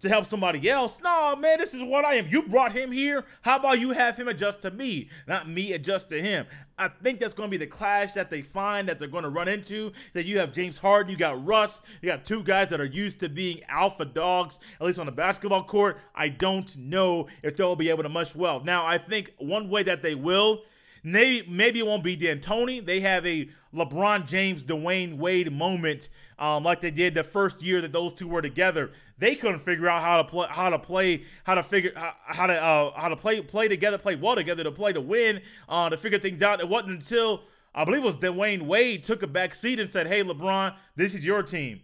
to 0.00 0.08
help 0.08 0.26
somebody 0.26 0.68
else. 0.68 0.98
No, 1.02 1.36
man, 1.36 1.58
this 1.58 1.74
is 1.74 1.82
what 1.82 2.04
I 2.04 2.14
am. 2.14 2.28
You 2.28 2.42
brought 2.42 2.72
him 2.72 2.90
here. 2.90 3.24
How 3.42 3.56
about 3.56 3.80
you 3.80 3.90
have 3.90 4.16
him 4.16 4.28
adjust 4.28 4.62
to 4.62 4.70
me, 4.70 5.10
not 5.26 5.48
me 5.48 5.72
adjust 5.72 6.08
to 6.10 6.20
him? 6.20 6.46
I 6.78 6.88
think 6.88 7.18
that's 7.18 7.34
going 7.34 7.48
to 7.48 7.50
be 7.50 7.62
the 7.62 7.70
clash 7.70 8.14
that 8.14 8.30
they 8.30 8.40
find 8.40 8.88
that 8.88 8.98
they're 8.98 9.08
going 9.08 9.24
to 9.24 9.30
run 9.30 9.48
into. 9.48 9.92
That 10.14 10.24
you 10.24 10.38
have 10.38 10.52
James 10.52 10.78
Harden, 10.78 11.12
you 11.12 11.18
got 11.18 11.44
Russ, 11.44 11.82
you 12.00 12.08
got 12.08 12.24
two 12.24 12.42
guys 12.42 12.70
that 12.70 12.80
are 12.80 12.86
used 12.86 13.20
to 13.20 13.28
being 13.28 13.60
alpha 13.68 14.06
dogs, 14.06 14.60
at 14.80 14.86
least 14.86 14.98
on 14.98 15.06
the 15.06 15.12
basketball 15.12 15.64
court. 15.64 15.98
I 16.14 16.28
don't 16.28 16.74
know 16.76 17.28
if 17.42 17.56
they'll 17.56 17.76
be 17.76 17.90
able 17.90 18.02
to 18.02 18.08
mush 18.08 18.34
well. 18.34 18.64
Now, 18.64 18.86
I 18.86 18.96
think 18.96 19.34
one 19.38 19.68
way 19.68 19.82
that 19.82 20.02
they 20.02 20.14
will 20.14 20.62
Maybe 21.02 21.48
maybe 21.48 21.80
it 21.80 21.86
won't 21.86 22.04
be 22.04 22.16
D'Antoni. 22.16 22.84
They 22.84 23.00
have 23.00 23.26
a 23.26 23.48
LeBron 23.74 24.26
James, 24.26 24.64
Dwyane 24.64 25.16
Wade 25.16 25.52
moment, 25.52 26.08
um, 26.38 26.64
like 26.64 26.80
they 26.80 26.90
did 26.90 27.14
the 27.14 27.24
first 27.24 27.62
year 27.62 27.80
that 27.80 27.92
those 27.92 28.12
two 28.12 28.28
were 28.28 28.42
together 28.42 28.90
they 29.20 29.36
couldn't 29.36 29.60
figure 29.60 29.86
out 29.86 30.02
how 30.02 30.16
to 30.16 30.24
play, 30.24 30.46
how 30.50 30.70
to 30.70 30.78
play, 30.78 31.24
how 31.44 31.54
to 31.54 31.62
figure, 31.62 31.92
how, 31.94 32.46
to 32.46 32.54
uh, 32.54 32.98
how 32.98 33.08
to 33.08 33.16
play, 33.16 33.40
play 33.42 33.68
together, 33.68 33.98
play 33.98 34.16
well 34.16 34.34
together 34.34 34.64
to 34.64 34.72
play 34.72 34.92
to 34.92 35.00
win, 35.00 35.42
uh, 35.68 35.90
to 35.90 35.96
figure 35.96 36.18
things 36.18 36.42
out. 36.42 36.60
It 36.60 36.68
wasn't 36.68 36.92
until 36.92 37.42
I 37.74 37.84
believe 37.84 38.02
it 38.02 38.06
was 38.06 38.16
Dwyane 38.16 38.62
Wade 38.62 39.04
took 39.04 39.22
a 39.22 39.26
back 39.26 39.54
seat 39.54 39.78
and 39.78 39.88
said, 39.88 40.06
"Hey, 40.06 40.24
LeBron, 40.24 40.74
this 40.96 41.14
is 41.14 41.24
your 41.24 41.42
team." 41.42 41.82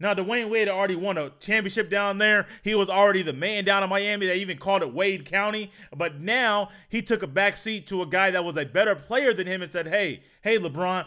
Now, 0.00 0.12
Dwyane 0.14 0.48
Wade 0.50 0.68
already 0.68 0.96
won 0.96 1.18
a 1.18 1.30
championship 1.40 1.88
down 1.88 2.18
there. 2.18 2.46
He 2.62 2.74
was 2.74 2.88
already 2.88 3.22
the 3.22 3.32
man 3.32 3.64
down 3.64 3.82
in 3.82 3.88
Miami. 3.88 4.26
They 4.26 4.38
even 4.38 4.58
called 4.58 4.82
it 4.82 4.92
Wade 4.92 5.24
County. 5.24 5.70
But 5.94 6.20
now 6.20 6.70
he 6.88 7.00
took 7.00 7.22
a 7.22 7.28
back 7.28 7.56
seat 7.56 7.86
to 7.88 8.02
a 8.02 8.06
guy 8.06 8.30
that 8.32 8.44
was 8.44 8.56
a 8.56 8.64
better 8.64 8.96
player 8.96 9.32
than 9.32 9.46
him 9.46 9.62
and 9.62 9.70
said, 9.70 9.86
"Hey, 9.86 10.22
hey, 10.42 10.58
LeBron, 10.58 11.06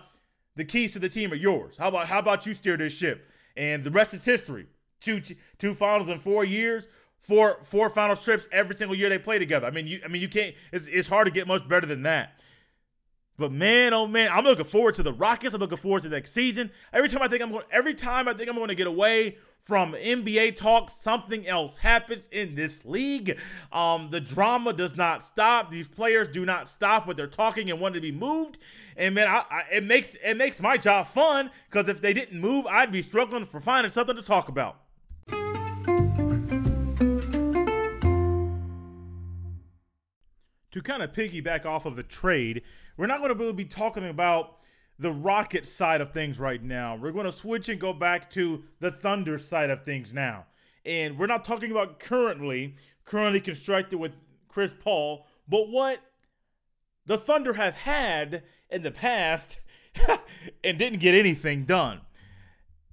the 0.56 0.65
keys 0.65 0.93
to 0.93 1.00
the 1.00 1.10
team 1.10 1.32
are 1.32 1.36
yours. 1.36 1.78
How 1.78 1.89
about 1.89 2.08
how 2.08 2.19
about 2.19 2.45
you 2.45 2.54
steer 2.54 2.78
this 2.78 2.93
ship?" 2.93 3.30
And 3.56 3.84
the 3.84 3.91
rest 3.91 4.13
is 4.13 4.23
history 4.23 4.67
two 5.00 5.21
two 5.58 5.73
finals 5.73 6.10
in 6.10 6.19
four 6.19 6.43
years, 6.43 6.88
four 7.19 7.60
four 7.63 7.89
final 7.89 8.15
trips 8.15 8.47
every 8.52 8.76
single 8.76 8.95
year 8.95 9.10
they 9.10 9.19
play 9.19 9.39
together. 9.39 9.67
I 9.67 9.71
mean, 9.71 9.88
you 9.88 10.00
I 10.04 10.08
mean 10.08 10.21
you 10.21 10.30
can't. 10.30 10.56
It's, 10.71 10.88
it's 10.88 11.08
hard 11.08 11.26
to 11.26 11.32
get 11.32 11.47
much 11.47 11.67
better 11.67 11.86
than 11.86 12.04
that. 12.04 12.39
But 13.38 13.52
man, 13.52 13.93
oh 13.93 14.08
man, 14.08 14.32
I'm 14.34 14.43
looking 14.43 14.65
forward 14.65 14.95
to 14.95 15.04
the 15.04 15.13
Rockets. 15.13 15.54
I'm 15.54 15.62
looking 15.62 15.78
forward 15.78 16.02
to 16.04 16.10
next 16.10 16.34
season. 16.34 16.71
Every 16.91 17.08
time 17.08 17.21
I 17.21 17.28
think 17.28 17.43
I'm 17.43 17.52
going, 17.52 17.65
every 17.71 17.93
time 17.93 18.28
I 18.28 18.34
think 18.34 18.50
I'm 18.50 18.56
going 18.56 18.69
to 18.69 18.76
get 18.76 18.88
away 18.88 19.38
from 19.60 19.93
NBA 19.93 20.56
talk, 20.56 20.89
something 20.89 21.47
else 21.47 21.78
happens 21.78 22.30
in 22.32 22.56
this 22.56 22.84
league. 22.84 23.38
Um, 23.71 24.10
the 24.10 24.21
drama 24.21 24.73
does 24.73 24.95
not 24.95 25.23
stop. 25.23 25.69
These 25.69 25.88
players 25.88 26.30
do 26.30 26.45
not 26.45 26.67
stop 26.67 27.06
what 27.06 27.15
they're 27.15 27.28
talking 27.28 27.69
and 27.69 27.80
want 27.80 27.93
to 27.93 28.02
be 28.02 28.12
moved. 28.12 28.58
And 28.95 29.13
man, 29.13 29.28
I, 29.28 29.43
I, 29.52 29.63
it 29.71 29.84
makes 29.84 30.15
it 30.15 30.36
makes 30.36 30.60
my 30.60 30.78
job 30.78 31.06
fun 31.06 31.52
because 31.69 31.89
if 31.89 32.02
they 32.02 32.13
didn't 32.13 32.41
move, 32.41 32.65
I'd 32.65 32.91
be 32.91 33.04
struggling 33.04 33.45
for 33.45 33.60
finding 33.60 33.91
something 33.91 34.15
to 34.15 34.23
talk 34.23 34.50
about. 34.50 34.80
To 40.78 40.84
kind 40.84 41.02
of 41.02 41.12
piggyback 41.12 41.66
off 41.66 41.88
of 41.88 41.96
the 41.96 42.04
trade, 42.04 42.62
we're 42.98 43.08
not 43.08 43.18
going 43.18 43.34
to 43.34 43.40
really 43.40 43.52
be 43.52 43.66
talking 43.66 44.08
about 44.08 44.58
the 45.00 45.12
Rocket 45.12 45.66
side 45.66 46.02
of 46.02 46.12
things 46.12 46.38
right 46.38 46.62
now. 46.62 46.96
We're 46.96 47.13
going 47.13 47.26
to 47.26 47.32
switch 47.32 47.68
and 47.68 47.82
go 47.82 47.94
back 47.94 48.30
to 48.32 48.63
the 48.80 48.92
Thunder 48.92 49.40
side 49.40 49.72
of 49.72 49.84
things 49.84 50.13
now. 50.13 50.46
And 50.86 51.18
we're 51.18 51.26
not 51.26 51.44
talking 51.44 51.72
about 51.72 51.98
currently, 52.00 52.76
currently 53.06 53.42
constructed 53.42 53.98
with 53.98 54.20
Chris 54.50 54.72
Paul, 54.80 55.26
but 55.48 55.68
what 55.68 55.98
the 57.08 57.18
Thunder 57.18 57.54
have 57.54 57.74
had 57.74 58.44
in 58.70 58.84
the 58.84 58.92
past 58.92 59.60
and 60.63 60.78
didn't 60.78 61.00
get 61.00 61.16
anything 61.16 61.66
done. 61.66 62.02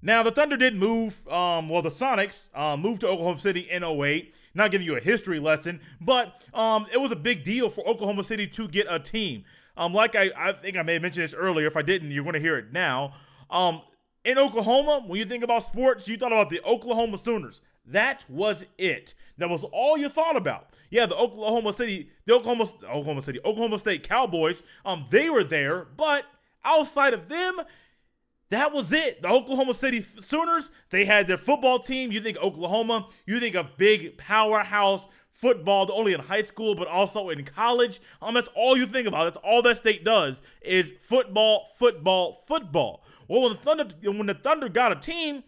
Now, 0.00 0.22
the 0.22 0.30
Thunder 0.30 0.56
did 0.56 0.74
move, 0.74 1.28
um, 1.28 1.68
well, 1.68 1.82
the 1.82 1.90
Sonics 1.90 2.48
um, 2.58 2.80
moved 2.80 3.02
to 3.02 3.08
Oklahoma 3.08 3.40
City 3.40 3.60
in 3.60 3.84
08. 3.84 4.34
Not 4.54 4.70
giving 4.70 4.86
you 4.86 4.96
a 4.96 5.00
history 5.00 5.40
lesson, 5.40 5.80
but 6.00 6.40
um, 6.54 6.86
it 6.92 7.00
was 7.00 7.10
a 7.10 7.16
big 7.16 7.44
deal 7.44 7.68
for 7.68 7.86
Oklahoma 7.86 8.22
City 8.22 8.46
to 8.48 8.68
get 8.68 8.86
a 8.88 8.98
team. 8.98 9.44
Um, 9.76 9.92
like 9.92 10.14
I, 10.14 10.30
I 10.36 10.52
think 10.52 10.76
I 10.76 10.82
may 10.82 10.94
have 10.94 11.02
mentioned 11.02 11.24
this 11.24 11.34
earlier. 11.34 11.66
If 11.66 11.76
I 11.76 11.82
didn't, 11.82 12.12
you're 12.12 12.22
going 12.22 12.34
to 12.34 12.40
hear 12.40 12.56
it 12.56 12.72
now. 12.72 13.14
Um, 13.50 13.82
in 14.24 14.38
Oklahoma, 14.38 15.02
when 15.06 15.18
you 15.18 15.24
think 15.24 15.44
about 15.44 15.64
sports, 15.64 16.08
you 16.08 16.16
thought 16.16 16.32
about 16.32 16.48
the 16.48 16.62
Oklahoma 16.64 17.18
Sooners. 17.18 17.60
That 17.86 18.24
was 18.28 18.64
it. 18.78 19.14
That 19.36 19.50
was 19.50 19.64
all 19.64 19.98
you 19.98 20.08
thought 20.08 20.36
about. 20.36 20.70
Yeah, 20.90 21.06
the 21.06 21.16
Oklahoma 21.16 21.72
City, 21.72 22.08
the 22.24 22.34
Oklahoma, 22.34 22.64
Oklahoma 22.84 23.20
City, 23.20 23.40
Oklahoma 23.44 23.78
State 23.78 24.08
Cowboys. 24.08 24.62
Um, 24.84 25.06
they 25.10 25.28
were 25.28 25.44
there, 25.44 25.84
but 25.84 26.24
outside 26.64 27.12
of 27.12 27.28
them, 27.28 27.60
that 28.50 28.72
was 28.72 28.92
it. 28.92 29.22
The 29.22 29.28
Oklahoma 29.28 29.74
City 29.74 30.04
Sooners, 30.20 30.70
they 30.90 31.04
had 31.04 31.26
their 31.26 31.38
football 31.38 31.78
team. 31.78 32.12
You 32.12 32.20
think 32.20 32.38
Oklahoma, 32.38 33.08
you 33.26 33.40
think 33.40 33.54
a 33.54 33.68
big 33.76 34.18
powerhouse 34.18 35.06
football, 35.32 35.90
only 35.92 36.12
in 36.12 36.20
high 36.20 36.42
school, 36.42 36.74
but 36.74 36.86
also 36.88 37.30
in 37.30 37.44
college. 37.44 38.00
Um, 38.22 38.34
that's 38.34 38.48
all 38.54 38.76
you 38.76 38.86
think 38.86 39.06
about. 39.06 39.24
That's 39.24 39.36
all 39.38 39.62
that 39.62 39.76
state 39.76 40.04
does 40.04 40.40
is 40.62 40.92
football, 41.00 41.66
football, 41.74 42.32
football. 42.32 43.04
Well, 43.28 43.42
when 43.42 43.52
the 43.52 43.58
Thunder, 43.58 43.84
when 44.02 44.26
the 44.26 44.34
Thunder 44.34 44.68
got 44.68 44.92
a 44.92 44.96
team, 44.96 45.42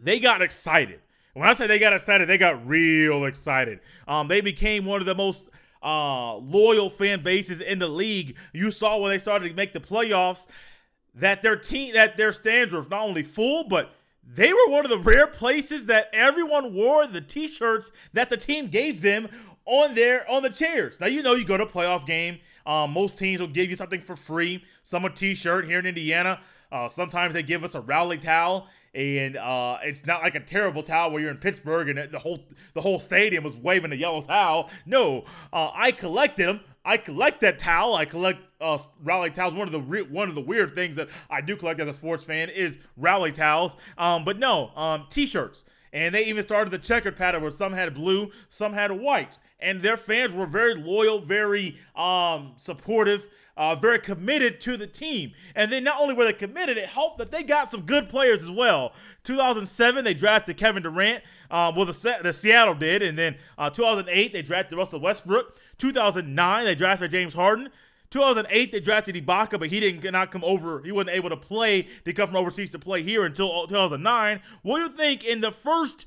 they 0.00 0.20
got 0.20 0.42
excited. 0.42 1.00
When 1.34 1.48
I 1.48 1.52
say 1.52 1.66
they 1.66 1.78
got 1.78 1.92
excited, 1.92 2.28
they 2.28 2.38
got 2.38 2.66
real 2.66 3.24
excited. 3.24 3.80
Um, 4.08 4.28
they 4.28 4.40
became 4.40 4.84
one 4.84 5.00
of 5.00 5.06
the 5.06 5.14
most 5.14 5.48
uh, 5.82 6.36
loyal 6.36 6.90
fan 6.90 7.22
bases 7.22 7.60
in 7.60 7.78
the 7.78 7.88
league. 7.88 8.36
You 8.52 8.70
saw 8.70 8.98
when 8.98 9.10
they 9.10 9.18
started 9.18 9.48
to 9.48 9.54
make 9.54 9.72
the 9.72 9.80
playoffs 9.80 10.48
that 11.18 11.42
their 11.42 11.56
team 11.56 11.94
that 11.94 12.16
their 12.16 12.32
stands 12.32 12.72
were 12.72 12.86
not 12.90 13.02
only 13.02 13.22
full, 13.22 13.64
but 13.64 13.92
they 14.24 14.52
were 14.52 14.68
one 14.68 14.84
of 14.84 14.90
the 14.90 14.98
rare 14.98 15.26
places 15.26 15.86
that 15.86 16.10
everyone 16.12 16.74
wore 16.74 17.06
the 17.06 17.20
t-shirts 17.20 17.90
that 18.12 18.28
the 18.28 18.36
team 18.36 18.68
gave 18.68 19.00
them 19.00 19.28
on 19.64 19.94
their 19.94 20.28
on 20.30 20.42
the 20.42 20.50
chairs. 20.50 21.00
Now 21.00 21.06
you 21.06 21.22
know 21.22 21.34
you 21.34 21.44
go 21.44 21.56
to 21.56 21.64
a 21.64 21.68
playoff 21.68 22.06
game. 22.06 22.38
Um, 22.66 22.92
most 22.92 23.18
teams 23.18 23.40
will 23.40 23.48
give 23.48 23.70
you 23.70 23.76
something 23.76 24.00
for 24.00 24.16
free. 24.16 24.64
Some 24.82 25.04
a 25.04 25.10
t-shirt 25.10 25.64
here 25.64 25.78
in 25.78 25.86
Indiana. 25.86 26.40
Uh, 26.70 26.88
sometimes 26.88 27.32
they 27.32 27.42
give 27.42 27.64
us 27.64 27.74
a 27.74 27.80
rally 27.80 28.18
towel, 28.18 28.68
and 28.94 29.36
uh, 29.36 29.78
it's 29.82 30.04
not 30.04 30.22
like 30.22 30.34
a 30.34 30.40
terrible 30.40 30.82
towel 30.82 31.10
where 31.10 31.22
you're 31.22 31.30
in 31.30 31.38
Pittsburgh 31.38 31.88
and 31.88 32.12
the 32.12 32.18
whole 32.18 32.38
the 32.74 32.82
whole 32.82 33.00
stadium 33.00 33.44
was 33.44 33.56
waving 33.58 33.92
a 33.92 33.96
yellow 33.96 34.22
towel. 34.22 34.70
No, 34.84 35.24
uh, 35.52 35.70
I 35.74 35.92
collected 35.92 36.46
them. 36.46 36.60
I 36.88 36.96
collect 36.96 37.42
that 37.42 37.58
towel. 37.58 37.94
I 37.94 38.06
collect 38.06 38.40
uh, 38.62 38.78
rally 39.04 39.28
towels. 39.28 39.52
One 39.52 39.68
of 39.68 39.72
the 39.72 39.80
re- 39.82 40.02
one 40.02 40.30
of 40.30 40.34
the 40.34 40.40
weird 40.40 40.74
things 40.74 40.96
that 40.96 41.10
I 41.28 41.42
do 41.42 41.54
collect 41.54 41.80
as 41.80 41.88
a 41.88 41.92
sports 41.92 42.24
fan 42.24 42.48
is 42.48 42.78
rally 42.96 43.30
towels. 43.30 43.76
Um, 43.98 44.24
but 44.24 44.38
no, 44.38 44.70
um, 44.74 45.04
t-shirts. 45.10 45.66
And 45.92 46.14
they 46.14 46.24
even 46.24 46.42
started 46.42 46.70
the 46.70 46.78
checkered 46.78 47.14
pattern 47.14 47.42
where 47.42 47.50
some 47.50 47.74
had 47.74 47.92
blue, 47.92 48.30
some 48.48 48.72
had 48.72 48.90
white. 48.90 49.36
And 49.60 49.82
their 49.82 49.98
fans 49.98 50.32
were 50.32 50.46
very 50.46 50.74
loyal, 50.74 51.18
very 51.18 51.76
um, 51.94 52.54
supportive, 52.56 53.28
uh, 53.58 53.74
very 53.74 53.98
committed 53.98 54.58
to 54.62 54.78
the 54.78 54.86
team. 54.86 55.32
And 55.54 55.70
then 55.70 55.84
not 55.84 56.00
only 56.00 56.14
were 56.14 56.24
they 56.24 56.32
committed, 56.32 56.78
it 56.78 56.86
helped 56.86 57.18
that 57.18 57.30
they 57.30 57.42
got 57.42 57.70
some 57.70 57.82
good 57.82 58.08
players 58.08 58.40
as 58.42 58.50
well. 58.50 58.94
2007, 59.24 60.04
they 60.04 60.14
drafted 60.14 60.56
Kevin 60.56 60.82
Durant. 60.82 61.22
Um, 61.50 61.74
well, 61.74 61.86
the, 61.86 62.18
the 62.22 62.32
Seattle 62.32 62.74
did. 62.74 63.02
And 63.02 63.18
then 63.18 63.36
uh, 63.56 63.70
2008, 63.70 64.32
they 64.32 64.42
drafted 64.42 64.78
Russell 64.78 65.00
Westbrook. 65.00 65.58
2009, 65.78 66.64
they 66.64 66.74
drafted 66.74 67.10
James 67.10 67.34
Harden. 67.34 67.70
2008, 68.10 68.72
they 68.72 68.80
drafted 68.80 69.14
Ibaka, 69.14 69.58
but 69.58 69.68
he 69.68 69.80
didn't 69.80 70.10
not 70.12 70.30
come 70.30 70.42
over. 70.44 70.82
He 70.82 70.92
wasn't 70.92 71.16
able 71.16 71.28
to 71.30 71.36
play. 71.36 71.88
They 72.04 72.12
come 72.12 72.28
from 72.28 72.36
overseas 72.36 72.70
to 72.70 72.78
play 72.78 73.02
here 73.02 73.24
until 73.24 73.66
2009. 73.66 74.40
What 74.62 74.78
do 74.78 74.82
you 74.84 74.88
think 74.88 75.24
in 75.24 75.40
the 75.40 75.52
first 75.52 76.06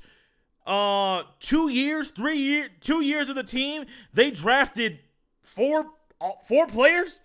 uh 0.64 1.24
two 1.40 1.68
years, 1.68 2.10
three 2.10 2.38
years, 2.38 2.68
two 2.80 3.02
years 3.02 3.28
of 3.28 3.34
the 3.34 3.42
team, 3.42 3.84
they 4.14 4.30
drafted 4.30 5.00
four 5.42 5.86
uh, 6.20 6.30
four 6.46 6.66
players? 6.66 7.20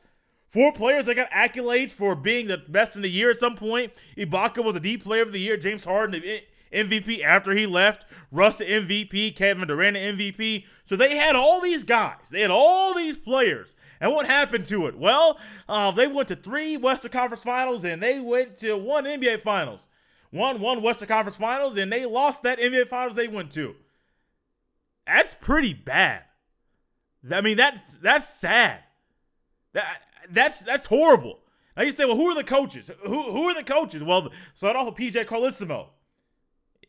Four 0.49 0.71
players 0.71 1.06
that 1.06 1.15
got 1.15 1.30
accolades 1.32 1.91
for 1.91 2.15
being 2.15 2.47
the 2.47 2.58
best 2.58 2.95
in 2.95 3.01
the 3.01 3.10
year 3.10 3.30
at 3.30 3.38
some 3.38 3.56
point. 3.56 3.91
Ibaka 4.17 4.63
was 4.63 4.75
a 4.75 4.80
D 4.80 4.97
player 4.97 5.21
of 5.21 5.34
the 5.34 5.39
year. 5.39 5.58
James 5.58 5.84
Harden, 5.84 6.21
MVP 6.73 7.23
after 7.23 7.53
he 7.53 7.65
left. 7.65 8.06
Russ, 8.32 8.60
MVP. 8.60 9.36
Kevin 9.36 9.67
Durant, 9.67 9.97
MVP. 9.97 10.65
So 10.86 10.95
they 10.95 11.15
had 11.17 11.36
all 11.36 11.62
these 11.62 11.84
guys. 11.84 12.30
They 12.32 12.41
had 12.41 12.51
all 12.51 12.93
these 12.93 13.17
players 13.17 13.75
and 13.99 14.12
what 14.13 14.25
happened 14.25 14.67
to 14.67 14.88
it? 14.88 14.97
Well, 14.97 15.39
uh, 15.67 15.91
they 15.91 16.08
went 16.08 16.27
to 16.30 16.36
three 16.36 16.77
Western 16.77 17.12
Conference 17.12 17.43
Finals 17.43 17.84
and 17.84 18.01
they 18.01 18.19
went 18.19 18.58
to 18.60 18.77
one 18.77 19.06
NBA 19.06 19.41
Finals. 19.41 19.88
One, 20.30 20.60
one 20.60 20.82
Western 20.82 21.08
Conference 21.08 21.38
Finals 21.38 21.77
and 21.77 21.91
they 21.91 22.06
lost 22.06 22.43
that 22.43 22.60
NBA 22.60 22.88
Finals 22.88 23.15
they 23.15 23.27
went 23.27 23.51
to. 23.53 23.75
That's 25.06 25.34
pretty 25.34 25.73
bad. 25.73 26.23
I 27.32 27.41
mean, 27.41 27.58
that's 27.58 27.97
that's 27.97 28.27
sad. 28.27 28.80
That 29.73 30.01
that's 30.30 30.62
that's 30.62 30.86
horrible. 30.86 31.39
Now 31.75 31.84
you 31.84 31.91
say, 31.91 32.06
well, 32.06 32.15
who 32.15 32.27
are 32.27 32.36
the 32.36 32.43
coaches? 32.43 32.91
Who 33.03 33.21
who 33.21 33.49
are 33.49 33.56
the 33.56 33.63
coaches? 33.63 34.03
Well, 34.03 34.30
start 34.53 34.75
off 34.75 34.86
with 34.86 34.95
PJ 34.95 35.25
Carlesimo. 35.25 35.88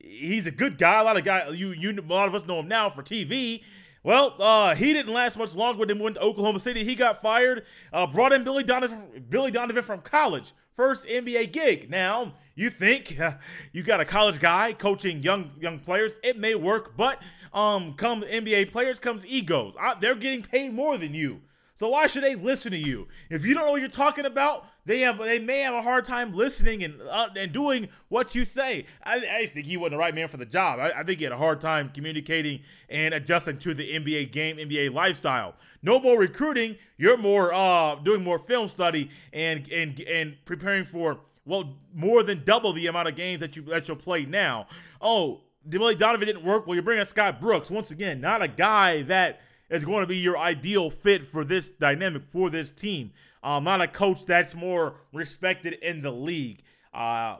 He's 0.08 0.46
a 0.46 0.50
good 0.50 0.78
guy. 0.78 1.00
A 1.00 1.04
lot 1.04 1.16
of 1.16 1.24
guy 1.24 1.48
you 1.50 1.68
you 1.70 1.90
a 1.90 2.02
lot 2.02 2.28
of 2.28 2.34
us 2.34 2.46
know 2.46 2.60
him 2.60 2.68
now 2.68 2.90
for 2.90 3.02
TV. 3.02 3.62
Well, 4.02 4.36
uh, 4.38 4.74
he 4.74 4.92
didn't 4.92 5.12
last 5.12 5.36
much 5.36 5.54
longer 5.54 5.84
he 5.86 6.00
went 6.00 6.16
to 6.16 6.22
Oklahoma 6.22 6.60
City. 6.60 6.84
He 6.84 6.94
got 6.94 7.20
fired. 7.20 7.66
Uh, 7.92 8.06
brought 8.06 8.32
in 8.32 8.44
Billy 8.44 8.62
Donovan, 8.62 9.26
Billy 9.28 9.50
Donovan 9.50 9.82
from 9.82 10.00
college, 10.00 10.52
first 10.74 11.06
NBA 11.06 11.52
gig. 11.52 11.90
Now 11.90 12.34
you 12.54 12.70
think 12.70 13.20
uh, 13.20 13.34
you 13.72 13.82
got 13.82 14.00
a 14.00 14.04
college 14.04 14.38
guy 14.38 14.72
coaching 14.72 15.22
young 15.22 15.50
young 15.60 15.78
players? 15.78 16.18
It 16.22 16.38
may 16.38 16.54
work, 16.54 16.96
but 16.96 17.22
um, 17.52 17.94
come 17.94 18.22
NBA 18.22 18.72
players 18.72 18.98
comes 18.98 19.26
egos. 19.26 19.74
I, 19.78 19.94
they're 20.00 20.14
getting 20.14 20.42
paid 20.42 20.72
more 20.72 20.96
than 20.96 21.12
you. 21.14 21.42
So 21.78 21.90
why 21.90 22.08
should 22.08 22.24
they 22.24 22.34
listen 22.34 22.72
to 22.72 22.76
you? 22.76 23.06
If 23.30 23.46
you 23.46 23.54
don't 23.54 23.64
know 23.64 23.70
what 23.70 23.80
you're 23.80 23.88
talking 23.88 24.26
about, 24.26 24.66
they 24.84 25.00
have 25.02 25.18
they 25.18 25.38
may 25.38 25.60
have 25.60 25.74
a 25.74 25.82
hard 25.82 26.04
time 26.04 26.34
listening 26.34 26.82
and 26.82 27.00
uh, 27.08 27.28
and 27.36 27.52
doing 27.52 27.88
what 28.08 28.34
you 28.34 28.44
say. 28.44 28.86
I, 29.04 29.14
I, 29.14 29.40
just 29.42 29.52
think 29.52 29.64
he 29.64 29.76
wasn't 29.76 29.92
the 29.92 29.98
right 29.98 30.12
man 30.12 30.26
for 30.26 30.38
the 30.38 30.44
job. 30.44 30.80
I, 30.80 30.90
I, 30.90 31.04
think 31.04 31.18
he 31.18 31.24
had 31.24 31.32
a 31.32 31.36
hard 31.36 31.60
time 31.60 31.90
communicating 31.94 32.62
and 32.88 33.14
adjusting 33.14 33.58
to 33.58 33.74
the 33.74 33.94
NBA 33.94 34.32
game, 34.32 34.56
NBA 34.56 34.92
lifestyle. 34.92 35.54
No 35.80 36.00
more 36.00 36.18
recruiting. 36.18 36.74
You're 36.96 37.16
more 37.16 37.54
uh, 37.54 37.94
doing 37.94 38.24
more 38.24 38.40
film 38.40 38.66
study 38.66 39.10
and 39.32 39.70
and 39.70 40.00
and 40.00 40.36
preparing 40.46 40.84
for 40.84 41.20
well 41.46 41.76
more 41.94 42.24
than 42.24 42.42
double 42.42 42.72
the 42.72 42.88
amount 42.88 43.06
of 43.06 43.14
games 43.14 43.38
that 43.38 43.54
you 43.54 43.62
that 43.62 43.86
you'll 43.86 43.96
play 43.96 44.24
now. 44.24 44.66
Oh, 45.00 45.42
Billy 45.68 45.94
Donovan 45.94 46.26
didn't 46.26 46.44
work. 46.44 46.66
Well, 46.66 46.74
you're 46.74 46.82
bringing 46.82 47.04
Scott 47.04 47.40
Brooks 47.40 47.70
once 47.70 47.92
again, 47.92 48.20
not 48.20 48.42
a 48.42 48.48
guy 48.48 49.02
that 49.02 49.42
is 49.70 49.84
going 49.84 50.02
to 50.02 50.06
be 50.06 50.16
your 50.16 50.38
ideal 50.38 50.90
fit 50.90 51.22
for 51.22 51.44
this 51.44 51.70
dynamic 51.70 52.24
for 52.24 52.50
this 52.50 52.70
team. 52.70 53.12
Um, 53.42 53.64
not 53.64 53.80
a 53.80 53.88
coach 53.88 54.26
that's 54.26 54.54
more 54.54 54.96
respected 55.12 55.74
in 55.74 56.02
the 56.02 56.10
league. 56.10 56.62
Uh, 56.92 57.36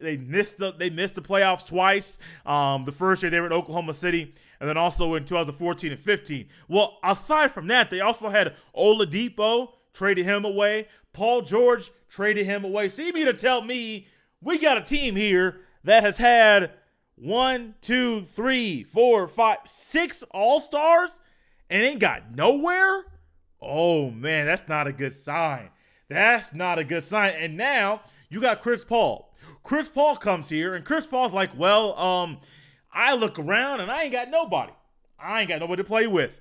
they 0.00 0.16
missed 0.16 0.58
the 0.58 0.72
they 0.72 0.88
missed 0.88 1.14
the 1.14 1.22
playoffs 1.22 1.66
twice. 1.66 2.18
Um, 2.46 2.84
the 2.84 2.92
first 2.92 3.22
year 3.22 3.30
they 3.30 3.40
were 3.40 3.46
in 3.46 3.52
Oklahoma 3.52 3.92
City, 3.92 4.34
and 4.58 4.68
then 4.68 4.76
also 4.76 5.14
in 5.14 5.24
2014 5.24 5.92
and 5.92 6.00
15. 6.00 6.48
Well, 6.68 6.98
aside 7.04 7.50
from 7.50 7.66
that, 7.68 7.90
they 7.90 8.00
also 8.00 8.28
had 8.28 8.56
Oladipo 8.76 9.72
traded 9.92 10.24
him 10.24 10.44
away. 10.44 10.88
Paul 11.12 11.42
George 11.42 11.90
traded 12.08 12.46
him 12.46 12.64
away. 12.64 12.88
See 12.88 13.12
me 13.12 13.24
to 13.24 13.32
tell 13.34 13.62
me 13.62 14.06
we 14.40 14.58
got 14.58 14.78
a 14.78 14.82
team 14.82 15.16
here 15.16 15.60
that 15.84 16.02
has 16.02 16.18
had 16.18 16.72
one, 17.20 17.74
two, 17.82 18.22
three, 18.22 18.82
four, 18.82 19.28
five, 19.28 19.58
six 19.66 20.22
All 20.30 20.60
Stars 20.60 21.20
and 21.68 21.82
ain't 21.82 22.00
got 22.00 22.34
nowhere. 22.34 23.04
Oh 23.60 24.10
man, 24.10 24.46
that's 24.46 24.68
not 24.68 24.86
a 24.86 24.92
good 24.92 25.12
sign. 25.12 25.70
That's 26.08 26.54
not 26.54 26.78
a 26.78 26.84
good 26.84 27.04
sign. 27.04 27.34
And 27.36 27.56
now 27.56 28.00
you 28.30 28.40
got 28.40 28.62
Chris 28.62 28.84
Paul. 28.84 29.32
Chris 29.62 29.88
Paul 29.88 30.16
comes 30.16 30.48
here, 30.48 30.74
and 30.74 30.84
Chris 30.84 31.06
Paul's 31.06 31.34
like, 31.34 31.56
well, 31.56 31.96
um, 31.98 32.38
I 32.92 33.14
look 33.14 33.38
around 33.38 33.80
and 33.80 33.90
I 33.90 34.04
ain't 34.04 34.12
got 34.12 34.30
nobody. 34.30 34.72
I 35.18 35.40
ain't 35.40 35.48
got 35.48 35.60
nobody 35.60 35.82
to 35.82 35.86
play 35.86 36.06
with. 36.06 36.40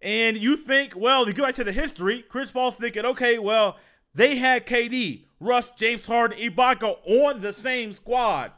And 0.00 0.38
you 0.38 0.56
think, 0.56 0.94
well, 0.96 1.26
you 1.26 1.34
go 1.34 1.44
back 1.44 1.54
to 1.56 1.64
the 1.64 1.72
history, 1.72 2.24
Chris 2.28 2.50
Paul's 2.50 2.74
thinking, 2.74 3.04
okay, 3.04 3.38
well, 3.38 3.76
they 4.14 4.36
had 4.36 4.66
KD, 4.66 5.24
Russ, 5.40 5.72
James 5.72 6.06
Harden, 6.06 6.38
Ibaka 6.38 6.96
on 7.06 7.42
the 7.42 7.52
same 7.52 7.92
squad 7.92 8.52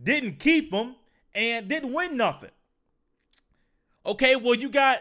didn't 0.00 0.38
keep 0.38 0.70
them, 0.70 0.96
and 1.34 1.68
didn't 1.68 1.92
win 1.92 2.16
nothing. 2.16 2.50
Okay, 4.04 4.36
well, 4.36 4.54
you 4.54 4.68
got 4.68 5.00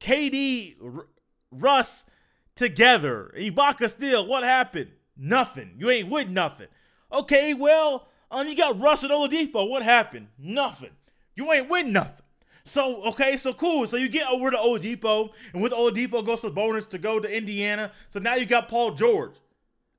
KD, 0.00 0.76
R- 0.82 1.06
Russ 1.50 2.06
together. 2.54 3.32
Ibaka 3.38 3.90
still. 3.90 4.26
What 4.26 4.44
happened? 4.44 4.90
Nothing. 5.16 5.74
You 5.78 5.90
ain't 5.90 6.08
with 6.08 6.28
nothing. 6.28 6.68
Okay, 7.12 7.54
well, 7.54 8.08
um, 8.30 8.46
you 8.48 8.56
got 8.56 8.78
Russ 8.78 9.02
and 9.02 9.12
Oladipo. 9.12 9.68
What 9.68 9.82
happened? 9.82 10.28
Nothing. 10.38 10.90
You 11.34 11.52
ain't 11.52 11.68
win 11.68 11.92
nothing. 11.92 12.24
So 12.64 13.02
okay, 13.06 13.38
so 13.38 13.54
cool. 13.54 13.86
So 13.86 13.96
you 13.96 14.08
get 14.08 14.30
over 14.30 14.50
to 14.50 14.56
Oladipo, 14.56 15.30
and 15.54 15.62
with 15.62 15.72
Oladipo 15.72 16.24
goes 16.24 16.42
to 16.42 16.50
bonus 16.50 16.86
to 16.88 16.98
go 16.98 17.18
to 17.18 17.28
Indiana. 17.28 17.92
So 18.08 18.20
now 18.20 18.34
you 18.34 18.44
got 18.44 18.68
Paul 18.68 18.90
George, 18.92 19.36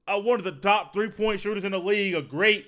uh, 0.07 0.19
one 0.19 0.37
of 0.37 0.45
the 0.45 0.51
top 0.51 0.93
three 0.93 1.09
point 1.09 1.39
shooters 1.39 1.63
in 1.63 1.71
the 1.71 1.79
league, 1.79 2.13
a 2.13 2.21
great 2.21 2.67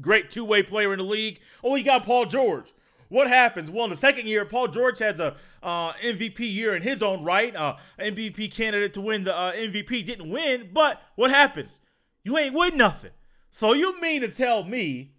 Great 0.00 0.30
two 0.30 0.44
way 0.44 0.62
player 0.62 0.92
in 0.92 0.98
the 0.98 1.04
league. 1.04 1.40
Oh, 1.64 1.74
you 1.74 1.84
got 1.84 2.04
Paul 2.04 2.26
George. 2.26 2.72
What 3.08 3.28
happens? 3.28 3.70
Well, 3.70 3.84
in 3.84 3.90
the 3.90 3.96
second 3.96 4.26
year, 4.26 4.44
Paul 4.44 4.68
George 4.68 4.98
has 4.98 5.20
a 5.20 5.36
uh, 5.62 5.92
MVP 5.94 6.40
year 6.40 6.74
in 6.74 6.82
his 6.82 7.02
own 7.02 7.24
right. 7.24 7.54
Uh, 7.54 7.76
MVP 7.98 8.52
candidate 8.52 8.94
to 8.94 9.00
win 9.00 9.24
the 9.24 9.36
uh, 9.36 9.52
MVP 9.52 10.04
didn't 10.04 10.28
win, 10.28 10.70
but 10.72 11.00
what 11.14 11.30
happens? 11.30 11.80
You 12.24 12.36
ain't 12.36 12.54
win 12.54 12.76
nothing. 12.76 13.12
So 13.50 13.72
you 13.72 14.00
mean 14.00 14.22
to 14.22 14.28
tell 14.28 14.64
me 14.64 15.12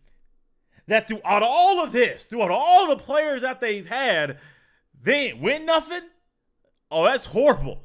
that 0.88 1.08
throughout 1.08 1.44
all 1.44 1.84
of 1.84 1.92
this, 1.92 2.26
throughout 2.26 2.52
all 2.52 2.88
the 2.88 2.98
players 2.98 3.42
that 3.42 3.62
they've 3.62 3.88
had, 3.88 4.38
they 5.02 5.30
ain't 5.30 5.42
win 5.42 5.66
nothing? 5.66 6.02
Oh, 6.92 7.06
that's 7.06 7.26
horrible. 7.26 7.82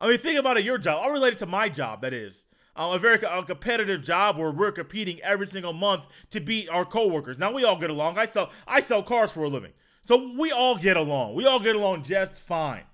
I 0.00 0.08
mean, 0.08 0.18
think 0.18 0.38
about 0.38 0.58
it. 0.58 0.64
Your 0.64 0.78
job. 0.78 1.00
I'll 1.02 1.12
relate 1.12 1.34
it 1.34 1.38
to 1.40 1.46
my 1.46 1.68
job. 1.68 2.02
That 2.02 2.12
is 2.12 2.46
uh, 2.76 2.90
a 2.92 2.98
very 2.98 3.18
a 3.22 3.42
competitive 3.44 4.02
job 4.02 4.36
where 4.36 4.50
we're 4.50 4.72
competing 4.72 5.20
every 5.20 5.46
single 5.46 5.72
month 5.72 6.06
to 6.30 6.40
beat 6.40 6.68
our 6.68 6.84
coworkers. 6.84 7.38
Now 7.38 7.52
we 7.52 7.64
all 7.64 7.78
get 7.78 7.90
along. 7.90 8.18
I 8.18 8.26
sell 8.26 8.50
I 8.66 8.80
sell 8.80 9.02
cars 9.02 9.32
for 9.32 9.44
a 9.44 9.48
living, 9.48 9.72
so 10.04 10.32
we 10.38 10.50
all 10.50 10.76
get 10.76 10.96
along. 10.96 11.34
We 11.34 11.46
all 11.46 11.60
get 11.60 11.76
along 11.76 12.04
just 12.04 12.34
fine. 12.34 12.84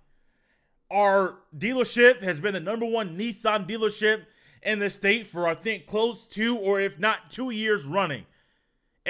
Our 0.90 1.38
dealership 1.56 2.22
has 2.22 2.40
been 2.40 2.52
the 2.52 2.60
number 2.60 2.86
one 2.86 3.16
Nissan 3.16 3.68
dealership 3.68 4.24
in 4.62 4.78
the 4.78 4.90
state 4.90 5.26
for 5.26 5.46
I 5.46 5.54
think 5.54 5.86
close 5.86 6.26
to 6.28 6.56
or 6.58 6.80
if 6.80 6.98
not 6.98 7.30
two 7.30 7.50
years 7.50 7.86
running. 7.86 8.26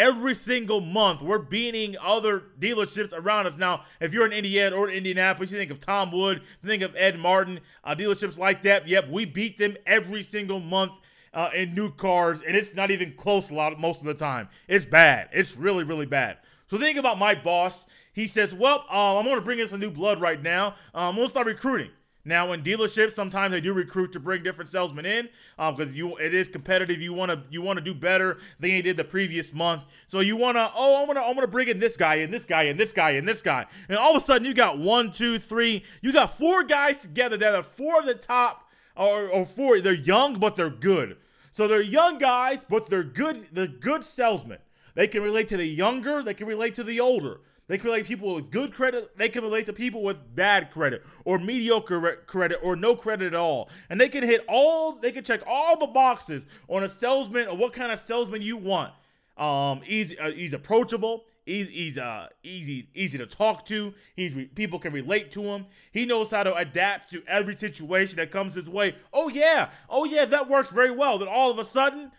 Every 0.01 0.35
single 0.35 0.81
month 0.81 1.21
we're 1.21 1.39
beating 1.39 1.95
other 2.01 2.45
dealerships 2.59 3.13
around 3.13 3.47
us. 3.47 3.59
Now, 3.59 3.85
if 4.01 4.15
you're 4.15 4.25
in 4.25 4.33
Indiana 4.33 4.75
or 4.75 4.91
Indianapolis, 4.91 5.53
you 5.53 5.59
think 5.59 5.71
of 5.71 5.79
Tom 5.79 6.11
Wood, 6.11 6.43
think 6.65 6.83
of 6.83 6.97
Ed 6.97 7.19
Martin, 7.19 7.61
uh, 7.85 7.95
dealerships 7.95 8.39
like 8.39 8.63
that. 8.63 8.89
Yep, 8.89 9.11
we 9.11 9.27
beat 9.27 9.59
them 9.59 9.77
every 9.87 10.23
single 10.23 10.59
month 10.59 10.93
uh, 11.35 11.51
in 11.55 11.75
new 11.75 11.91
cars, 11.91 12.43
and 12.43 12.57
it's 12.57 12.75
not 12.75 12.91
even 12.91 13.13
close 13.13 13.51
a 13.51 13.55
lot 13.55 13.79
most 13.79 14.01
of 14.01 14.07
the 14.07 14.15
time. 14.15 14.49
It's 14.67 14.87
bad. 14.87 15.29
It's 15.33 15.57
really, 15.57 15.85
really 15.85 16.07
bad. 16.07 16.39
So 16.67 16.79
think 16.79 16.99
about 16.99 17.19
my 17.19 17.35
boss. 17.35 17.87
He 18.13 18.27
says, 18.27 18.55
"Well, 18.55 18.85
um, 18.89 19.19
I'm 19.19 19.25
going 19.25 19.37
to 19.37 19.43
bring 19.43 19.59
in 19.59 19.69
some 19.69 19.81
new 19.81 19.91
blood 19.91 20.21
right 20.21 20.43
now. 20.43 20.75
I'm 20.95 21.15
going 21.15 21.27
to 21.27 21.31
start 21.31 21.47
recruiting." 21.47 21.91
Now, 22.25 22.53
in 22.53 22.63
dealerships, 22.63 23.13
sometimes 23.13 23.53
they 23.53 23.63
do 23.63 23.73
recruit 23.73 24.13
to 24.13 24.21
bring 24.21 24.43
different 24.43 24.69
salesmen 24.69 25.07
in 25.07 25.31
because 25.57 25.89
um, 25.89 25.95
you 25.95 26.17
it 26.19 26.35
is 26.35 26.49
competitive. 26.49 27.01
You 27.01 27.15
want 27.15 27.31
to 27.31 27.43
you 27.51 27.63
want 27.63 27.79
to 27.79 27.85
do 27.85 27.95
better 27.95 28.39
than 28.59 28.71
you 28.71 28.83
did 28.83 28.99
the 28.99 29.05
previous 29.05 29.55
month. 29.55 29.85
So 30.07 30.21
you 30.21 30.37
want 30.37 30.59
to 30.59 30.71
oh 30.75 31.01
I'm 31.01 31.07
gonna 31.07 31.23
I'm 31.23 31.35
gonna 31.35 31.47
bring 31.47 31.69
in 31.69 31.81
this 31.81 31.97
guy 31.97 32.17
and 32.17 32.33
this 32.33 32.45
guy 32.45 32.65
and 32.65 32.79
this 32.79 32.93
guy 32.93 33.13
and 33.13 33.27
this 33.27 33.41
guy, 33.41 33.67
and 33.89 33.97
all 33.97 34.15
of 34.15 34.23
a 34.23 34.25
sudden 34.25 34.47
you 34.47 34.53
got 34.53 34.79
one 34.79 35.13
two 35.13 35.39
three 35.39 35.83
you 36.03 36.13
got 36.13 36.37
four 36.37 36.63
guys 36.63 37.01
together 37.01 37.39
that 37.39 37.55
are 37.55 37.63
four 37.63 38.01
of 38.01 38.07
the 38.07 38.15
top 38.15 38.69
or, 38.97 39.29
or 39.29 39.47
four. 39.47 39.81
They're 39.81 39.95
young 39.95 40.39
but 40.39 40.57
they're 40.57 40.69
good. 40.69 41.17
So 41.51 41.69
they're 41.69 41.81
young 41.81 42.19
guys 42.19 42.67
but 42.69 42.87
they're 42.87 43.03
good. 43.03 43.47
They're 43.51 43.67
good 43.67 44.05
salesmen. 44.05 44.59
They 44.95 45.09
can 45.09 45.23
relate 45.23 45.49
to 45.49 45.57
the 45.57 45.67
younger. 45.67 46.23
They 46.23 46.35
can 46.35 46.47
relate 46.47 46.75
to 46.75 46.85
the 46.85 47.01
older. 47.01 47.41
They 47.71 47.79
can 47.79 47.87
relate 47.87 48.07
people 48.07 48.35
with 48.35 48.51
good 48.51 48.75
credit. 48.75 49.17
They 49.17 49.29
can 49.29 49.45
relate 49.45 49.67
to 49.67 49.73
people 49.73 50.03
with 50.03 50.35
bad 50.35 50.73
credit 50.73 51.05
or 51.25 51.39
mediocre 51.39 52.17
credit 52.27 52.59
or 52.65 52.75
no 52.75 52.97
credit 52.97 53.29
at 53.29 53.37
all. 53.37 53.71
And 53.89 54.01
they 54.01 54.09
can 54.09 54.25
hit 54.25 54.45
all, 54.49 54.97
they 54.97 55.13
can 55.13 55.23
check 55.23 55.41
all 55.47 55.79
the 55.79 55.87
boxes 55.87 56.49
on 56.67 56.83
a 56.83 56.89
salesman 56.89 57.47
or 57.47 57.57
what 57.57 57.73
kind 57.73 57.93
of 57.93 58.01
salesman 58.01 58.43
you 58.43 58.57
want. 58.57 58.93
Um, 59.37 59.83
easy, 59.87 60.19
uh, 60.19 60.33
he's 60.33 60.53
approachable. 60.53 61.27
He's, 61.47 61.69
he's 61.69 61.97
uh, 61.97 62.27
easy 62.43 62.89
easy 62.93 63.19
to 63.19 63.27
talk 63.27 63.65
to. 63.67 63.95
He's 64.17 64.35
people 64.57 64.81
can 64.81 64.93
relate 64.93 65.31
to 65.33 65.43
him. 65.43 65.67
He 65.93 66.07
knows 66.07 66.33
how 66.33 66.43
to 66.43 66.53
adapt 66.57 67.13
to 67.13 67.23
every 67.29 67.55
situation 67.55 68.17
that 68.17 68.33
comes 68.33 68.55
his 68.55 68.69
way. 68.69 68.97
Oh 69.13 69.29
yeah, 69.29 69.71
oh 69.89 70.05
yeah, 70.05 70.25
that 70.25 70.49
works 70.49 70.71
very 70.71 70.91
well. 70.91 71.19
Then 71.19 71.29
all 71.29 71.53
of 71.53 71.59
a 71.61 71.65
sudden, 71.65 72.11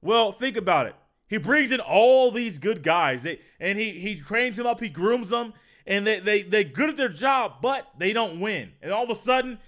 well, 0.00 0.32
think 0.32 0.56
about 0.56 0.86
it. 0.86 0.96
He 1.28 1.38
brings 1.38 1.70
in 1.70 1.80
all 1.80 2.30
these 2.30 2.58
good 2.58 2.82
guys, 2.82 3.22
they, 3.22 3.40
and 3.58 3.78
he 3.78 3.92
he 3.92 4.16
trains 4.16 4.56
them 4.56 4.66
up, 4.66 4.80
he 4.80 4.88
grooms 4.88 5.30
them, 5.30 5.54
and 5.86 6.06
they 6.06 6.20
they 6.20 6.42
they 6.42 6.64
good 6.64 6.90
at 6.90 6.96
their 6.96 7.08
job, 7.08 7.56
but 7.62 7.86
they 7.98 8.12
don't 8.12 8.40
win. 8.40 8.72
And 8.82 8.92
all 8.92 9.04
of 9.04 9.10
a 9.10 9.14
sudden, 9.14 9.58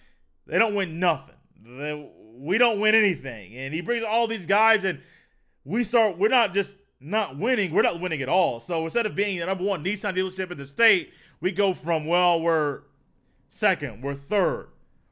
they 0.46 0.58
don't 0.58 0.74
win 0.74 1.00
nothing. 1.00 1.34
They, 1.64 2.10
we 2.38 2.58
don't 2.58 2.78
win 2.80 2.94
anything. 2.94 3.56
And 3.56 3.72
he 3.72 3.80
brings 3.80 4.04
all 4.04 4.26
these 4.26 4.46
guys, 4.46 4.84
and 4.84 5.00
we 5.64 5.82
start. 5.82 6.18
We're 6.18 6.28
not 6.28 6.52
just 6.52 6.76
not 7.00 7.38
winning. 7.38 7.72
We're 7.72 7.82
not 7.82 8.00
winning 8.00 8.22
at 8.22 8.28
all. 8.28 8.60
So 8.60 8.84
instead 8.84 9.06
of 9.06 9.14
being 9.14 9.38
the 9.38 9.46
number 9.46 9.64
one 9.64 9.84
Nissan 9.84 10.16
dealership 10.16 10.50
in 10.50 10.58
the 10.58 10.66
state, 10.66 11.12
we 11.40 11.52
go 11.52 11.74
from 11.74 12.06
well, 12.06 12.40
we're 12.40 12.82
second, 13.48 14.02
we're 14.02 14.14
third, 14.14 14.68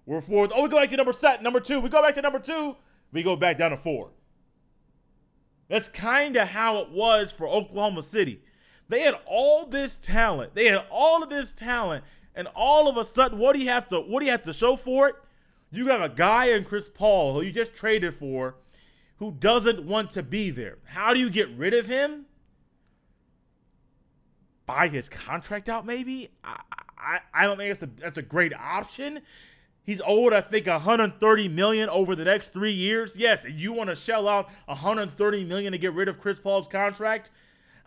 we're 0.07 0.21
fourth. 0.21 0.53
Oh, 0.55 0.63
we 0.63 0.69
go 0.69 0.79
back 0.79 0.91
to 0.91 0.97
number 0.97 1.13
set, 1.13 1.43
number 1.43 1.61
two. 1.61 1.81
We 1.81 1.89
go 1.89 2.03
back 2.03 2.15
to 2.15 2.23
number 2.23 2.39
two. 2.39 2.77
We 3.13 3.23
go 3.23 3.37
back 3.37 3.59
down 3.59 3.71
to 3.71 3.77
four. 3.77 4.11
That's 5.69 5.89
kind 5.89 6.37
of 6.37 6.49
how 6.49 6.79
it 6.79 6.91
was 6.91 7.33
for 7.33 7.49
Oklahoma 7.49 8.03
City. 8.03 8.41
They 8.89 9.01
had 9.01 9.15
all 9.27 9.67
this 9.67 9.97
talent. 9.97 10.55
They 10.55 10.67
had 10.67 10.85
all 10.91 11.23
of 11.23 11.31
this 11.31 11.53
talent, 11.53 12.05
and 12.35 12.49
all 12.55 12.89
of 12.89 12.97
a 12.97 13.05
sudden, 13.05 13.39
what 13.39 13.55
do 13.55 13.63
you 13.63 13.69
have 13.71 13.89
to 13.89 14.01
what 14.01 14.21
do 14.21 14.27
you 14.27 14.33
have 14.33 14.43
to 14.43 14.53
show 14.53 14.77
for 14.77 15.09
it? 15.09 15.15
You 15.71 15.87
got 15.87 16.05
a 16.05 16.15
guy 16.15 16.47
in 16.47 16.65
Chris 16.65 16.89
Paul 16.89 17.35
who 17.35 17.43
you 17.43 17.53
just 17.53 17.75
traded 17.75 18.17
for 18.17 18.57
who 19.17 19.33
doesn't 19.33 19.85
want 19.85 20.11
to 20.13 20.23
be 20.23 20.51
there. 20.51 20.79
How 20.85 21.15
do 21.15 21.21
you 21.21 21.31
get 21.31 21.49
rid 21.57 21.75
of 21.75 21.87
him? 21.87 22.27
Buy 24.67 24.89
his 24.89 25.09
contract 25.09 25.69
out, 25.69 25.87
maybe? 25.87 26.31
I, 26.43 26.61
I, 26.99 27.19
I 27.33 27.45
don't 27.45 27.57
think 27.57 27.79
that's 27.79 27.93
a, 27.93 28.01
that's 28.01 28.19
a 28.19 28.23
great 28.23 28.53
option. 28.55 29.21
He's 29.85 30.01
owed, 30.07 30.33
I 30.33 30.41
think, 30.41 30.67
130 30.67 31.49
million 31.49 31.91
over 31.91 32.17
the 32.17 32.25
next 32.25 32.55
three 32.55 32.73
years. 32.73 33.19
Yes, 33.19 33.45
you 33.49 33.73
want 33.73 33.91
to 33.91 33.97
shell 33.97 34.27
out 34.27 34.49
130 34.65 35.45
million 35.45 35.73
to 35.73 35.79
get 35.79 35.93
rid 35.93 36.09
of 36.09 36.19
Chris 36.19 36.39
Paul's 36.39 36.67
contract. 36.67 37.31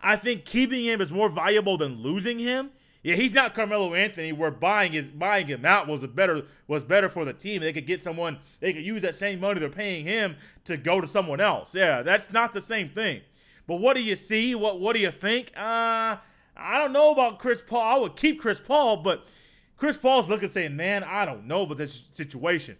I 0.01 0.15
think 0.15 0.45
keeping 0.45 0.85
him 0.85 1.01
is 1.01 1.11
more 1.11 1.27
valuable 1.27 1.77
than 1.77 2.03
losing 2.03 2.37
him. 2.37 2.69
Yeah, 3.01 3.15
he's 3.15 3.33
not 3.33 3.55
Carmelo 3.55 3.93
Anthony. 3.93 4.31
Where 4.31 4.51
buying 4.51 5.11
buying 5.15 5.47
him 5.47 5.65
out 5.65 5.87
was 5.87 6.03
a 6.03 6.07
better 6.07 6.43
was 6.67 6.83
better 6.83 7.09
for 7.09 7.25
the 7.25 7.33
team. 7.33 7.61
They 7.61 7.73
could 7.73 7.87
get 7.87 8.03
someone. 8.03 8.39
They 8.59 8.73
could 8.73 8.85
use 8.85 9.01
that 9.03 9.15
same 9.15 9.39
money 9.39 9.59
they're 9.59 9.69
paying 9.69 10.05
him 10.05 10.35
to 10.65 10.77
go 10.77 10.99
to 10.99 11.07
someone 11.07 11.39
else. 11.39 11.73
Yeah, 11.73 12.01
that's 12.03 12.31
not 12.31 12.53
the 12.53 12.61
same 12.61 12.89
thing. 12.89 13.21
But 13.65 13.77
what 13.77 13.95
do 13.95 14.03
you 14.03 14.15
see? 14.15 14.55
What 14.55 14.79
what 14.79 14.95
do 14.95 15.01
you 15.01 15.11
think? 15.11 15.51
Uh, 15.55 16.17
I 16.55 16.79
don't 16.79 16.91
know 16.91 17.11
about 17.11 17.39
Chris 17.39 17.61
Paul. 17.61 17.81
I 17.81 17.97
would 17.97 18.15
keep 18.15 18.39
Chris 18.39 18.59
Paul, 18.59 18.97
but 18.97 19.31
Chris 19.77 19.95
Paul's 19.95 20.27
looking 20.27 20.49
saying, 20.49 20.75
man, 20.75 21.03
I 21.03 21.25
don't 21.25 21.45
know 21.45 21.61
about 21.61 21.77
this 21.77 21.93
situation. 22.11 22.77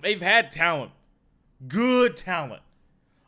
They've 0.00 0.22
had 0.22 0.52
talent, 0.52 0.92
good 1.66 2.16
talent, 2.16 2.62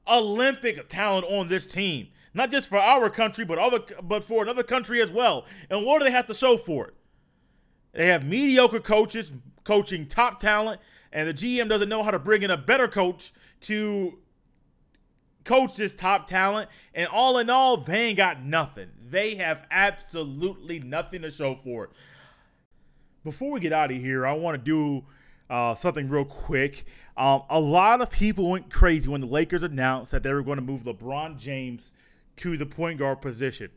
Olympic 0.07 0.89
talent 0.89 1.27
on 1.27 1.49
this 1.49 1.67
team. 1.67 2.09
Not 2.35 2.53
just 2.53 2.69
for 2.69 2.79
our 2.79 3.11
country, 3.11 3.45
but 3.45 3.59
other 3.59 3.81
but 4.03 4.23
for 4.23 4.43
another 4.43 4.63
country 4.63 5.03
as 5.03 5.11
well. 5.11 5.45
And 5.69 5.85
what 5.85 5.99
do 5.99 6.05
they 6.05 6.13
have 6.13 6.27
to 6.27 6.35
show 6.35 6.57
for 6.57 6.87
it? 6.87 6.95
They 7.93 8.07
have 8.09 8.25
mediocre 8.25 8.81
coaches 8.81 9.33
coaching 9.65 10.07
top 10.07 10.39
talent, 10.39 10.81
and 11.13 11.29
the 11.29 11.35
GM 11.35 11.69
doesn't 11.69 11.89
know 11.89 12.03
how 12.05 12.13
to 12.13 12.19
bring 12.19 12.43
in 12.43 12.51
a 12.51 12.57
better 12.57 12.87
coach 12.87 13.33
to 13.63 14.19
coach 15.43 15.75
this 15.75 15.95
top 15.95 16.29
talent. 16.29 16.71
And 16.95 17.09
all 17.09 17.39
in 17.39 17.51
all, 17.51 17.79
they 17.79 18.09
ain't 18.09 18.19
got 18.19 18.45
nothing. 18.45 18.91
They 19.03 19.37
have 19.37 19.67
absolutely 19.71 20.79
nothing 20.79 21.23
to 21.23 21.31
show 21.31 21.57
for 21.57 21.85
it 21.85 21.91
before 23.29 23.51
we 23.51 23.61
get 23.61 23.75
out 23.75 23.91
of 23.91 23.99
here, 23.99 24.27
I 24.27 24.33
want 24.33 24.57
to 24.57 24.65
do 24.65 25.05
uh, 25.51 25.75
something 25.75 26.09
real 26.09 26.25
quick. 26.25 26.87
Um, 27.15 27.43
a 27.51 27.61
lot 27.61 28.01
of 28.01 28.11
people 28.11 28.49
went 28.49 28.71
crazy 28.71 29.07
when 29.07 29.21
the 29.21 29.27
Lakers 29.27 29.63
announced 29.63 30.13
that 30.13 30.23
they 30.23 30.33
were 30.33 30.43
going 30.43 30.57
to 30.57 30.63
move 30.63 30.85
LeBron 30.85 31.39
James 31.39 31.93
to 32.37 32.57
the 32.57 32.65
point 32.65 32.99
guard 32.99 33.21
position. 33.21 33.71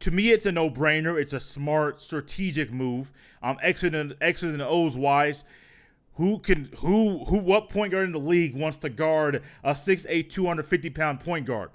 To 0.00 0.10
me, 0.10 0.30
it's 0.30 0.46
a 0.46 0.52
no-brainer. 0.52 1.20
It's 1.20 1.34
a 1.34 1.40
smart, 1.40 2.00
strategic 2.00 2.72
move. 2.72 3.12
Um, 3.42 3.58
X's 3.60 3.92
and 3.92 4.16
X's 4.22 4.54
and 4.54 4.62
O's 4.62 4.96
wise, 4.96 5.44
who 6.14 6.38
can 6.38 6.70
who 6.78 7.24
who 7.26 7.38
what 7.38 7.68
point 7.68 7.92
guard 7.92 8.06
in 8.06 8.12
the 8.12 8.18
league 8.18 8.54
wants 8.54 8.78
to 8.78 8.88
guard 8.88 9.42
a 9.62 9.72
6'8", 9.72 10.30
250 10.30 10.90
pound 10.90 11.20
point 11.20 11.44
guard? 11.44 11.70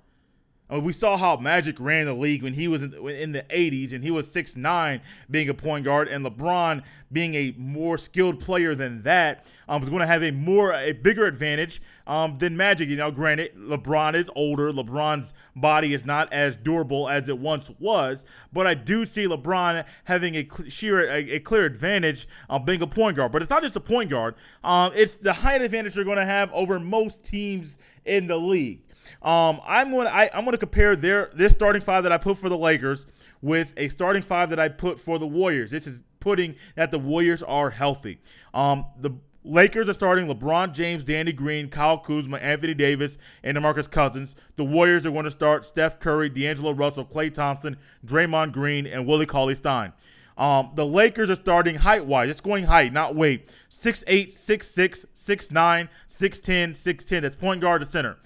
I 0.69 0.75
mean, 0.75 0.83
we 0.83 0.93
saw 0.93 1.17
how 1.17 1.37
Magic 1.37 1.79
ran 1.79 2.05
the 2.05 2.13
league 2.13 2.43
when 2.43 2.53
he 2.53 2.67
was 2.67 2.83
in, 2.83 2.93
in 2.93 3.31
the 3.31 3.43
80s 3.49 3.91
and 3.91 4.03
he 4.03 4.11
was 4.11 4.27
6'9 4.29 5.01
being 5.29 5.49
a 5.49 5.53
point 5.53 5.83
guard 5.83 6.07
and 6.07 6.23
LeBron 6.23 6.83
being 7.11 7.33
a 7.33 7.55
more 7.57 7.97
skilled 7.97 8.39
player 8.39 8.75
than 8.75 9.01
that 9.01 9.45
um, 9.67 9.79
was 9.79 9.89
going 9.89 10.01
to 10.01 10.07
have 10.07 10.21
a 10.21 10.31
more 10.31 10.73
a 10.73 10.91
bigger 10.91 11.25
advantage 11.25 11.81
um, 12.05 12.37
than 12.37 12.55
Magic. 12.55 12.87
You 12.87 12.97
know, 12.97 13.09
granted, 13.09 13.55
LeBron 13.57 14.13
is 14.13 14.29
older. 14.35 14.71
LeBron's 14.71 15.33
body 15.55 15.93
is 15.95 16.05
not 16.05 16.31
as 16.31 16.55
durable 16.55 17.09
as 17.09 17.29
it 17.29 17.39
once 17.39 17.71
was, 17.79 18.23
but 18.53 18.67
I 18.67 18.75
do 18.75 19.05
see 19.05 19.27
LeBron 19.27 19.85
having 20.03 20.35
a 20.35 20.47
sheer 20.67 21.09
a, 21.09 21.31
a 21.31 21.39
clear 21.39 21.65
advantage 21.65 22.27
um, 22.47 22.63
being 22.63 22.81
a 22.81 22.87
point 22.87 23.17
guard. 23.17 23.31
But 23.31 23.41
it's 23.41 23.49
not 23.49 23.63
just 23.63 23.75
a 23.75 23.81
point 23.81 24.11
guard. 24.11 24.35
Um, 24.63 24.91
it's 24.93 25.15
the 25.15 25.33
height 25.33 25.63
advantage 25.63 25.95
they're 25.95 26.03
going 26.03 26.17
to 26.17 26.25
have 26.25 26.51
over 26.53 26.79
most 26.79 27.23
teams 27.23 27.79
in 28.05 28.27
the 28.27 28.37
league. 28.37 28.83
Um, 29.21 29.61
I'm 29.65 29.91
to 29.91 30.13
I, 30.13 30.29
going 30.29 30.51
to 30.51 30.57
compare 30.57 30.95
their 30.95 31.29
this 31.33 31.51
starting 31.51 31.81
five 31.81 32.03
that 32.03 32.11
I 32.11 32.17
put 32.17 32.37
for 32.37 32.49
the 32.49 32.57
Lakers 32.57 33.07
with 33.41 33.73
a 33.77 33.89
starting 33.89 34.23
five 34.23 34.49
that 34.49 34.59
I 34.59 34.69
put 34.69 34.99
for 34.99 35.19
the 35.19 35.27
Warriors. 35.27 35.71
This 35.71 35.87
is 35.87 36.01
putting 36.19 36.55
that 36.75 36.91
the 36.91 36.99
Warriors 36.99 37.43
are 37.43 37.69
healthy. 37.69 38.19
Um, 38.53 38.85
the 38.99 39.11
Lakers 39.43 39.87
are 39.87 39.93
starting 39.93 40.27
LeBron 40.27 40.73
James, 40.73 41.03
Danny 41.03 41.31
Green, 41.31 41.69
Kyle 41.69 41.97
Kuzma, 41.97 42.37
Anthony 42.37 42.73
Davis, 42.73 43.17
and 43.41 43.57
DeMarcus 43.57 43.89
Cousins. 43.89 44.35
The 44.57 44.65
Warriors 44.65 45.05
are 45.05 45.11
going 45.11 45.25
to 45.25 45.31
start 45.31 45.65
Steph 45.65 45.99
Curry, 45.99 46.29
D'Angelo 46.29 46.71
Russell, 46.71 47.05
Klay 47.05 47.33
Thompson, 47.33 47.77
Draymond 48.05 48.51
Green, 48.51 48.85
and 48.85 49.07
Willie 49.07 49.25
Cauley 49.25 49.55
Stein. 49.55 49.93
Um, 50.37 50.71
the 50.75 50.85
Lakers 50.85 51.29
are 51.29 51.35
starting 51.35 51.75
height 51.75 52.05
wise. 52.05 52.29
It's 52.29 52.41
going 52.41 52.65
height, 52.65 52.93
not 52.93 53.13
weight. 53.13 53.47
6'8, 53.69 54.33
6'6, 54.33 55.05
6'9, 55.13 55.89
6'10, 56.09 56.71
6'10. 56.71 57.21
That's 57.21 57.35
point 57.35 57.59
guard 57.59 57.81
to 57.81 57.85
center. 57.85 58.17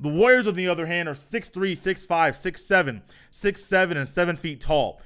The 0.00 0.08
Warriors, 0.08 0.46
on 0.46 0.54
the 0.54 0.66
other 0.66 0.86
hand, 0.86 1.10
are 1.10 1.14
6'3, 1.14 1.72
6'5, 1.72 2.06
6'7, 2.06 3.02
6'7, 3.30 3.96
and 3.96 4.08
7 4.08 4.36
feet 4.36 4.60
tall. 4.62 5.00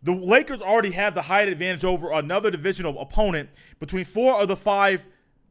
The 0.00 0.14
Lakers 0.14 0.62
already 0.62 0.92
have 0.92 1.16
the 1.16 1.22
height 1.22 1.48
advantage 1.48 1.84
over 1.84 2.12
another 2.12 2.52
divisional 2.52 3.00
opponent 3.00 3.50
between 3.80 4.04
four 4.04 4.40
of 4.40 4.46
the 4.46 4.54
five 4.54 5.04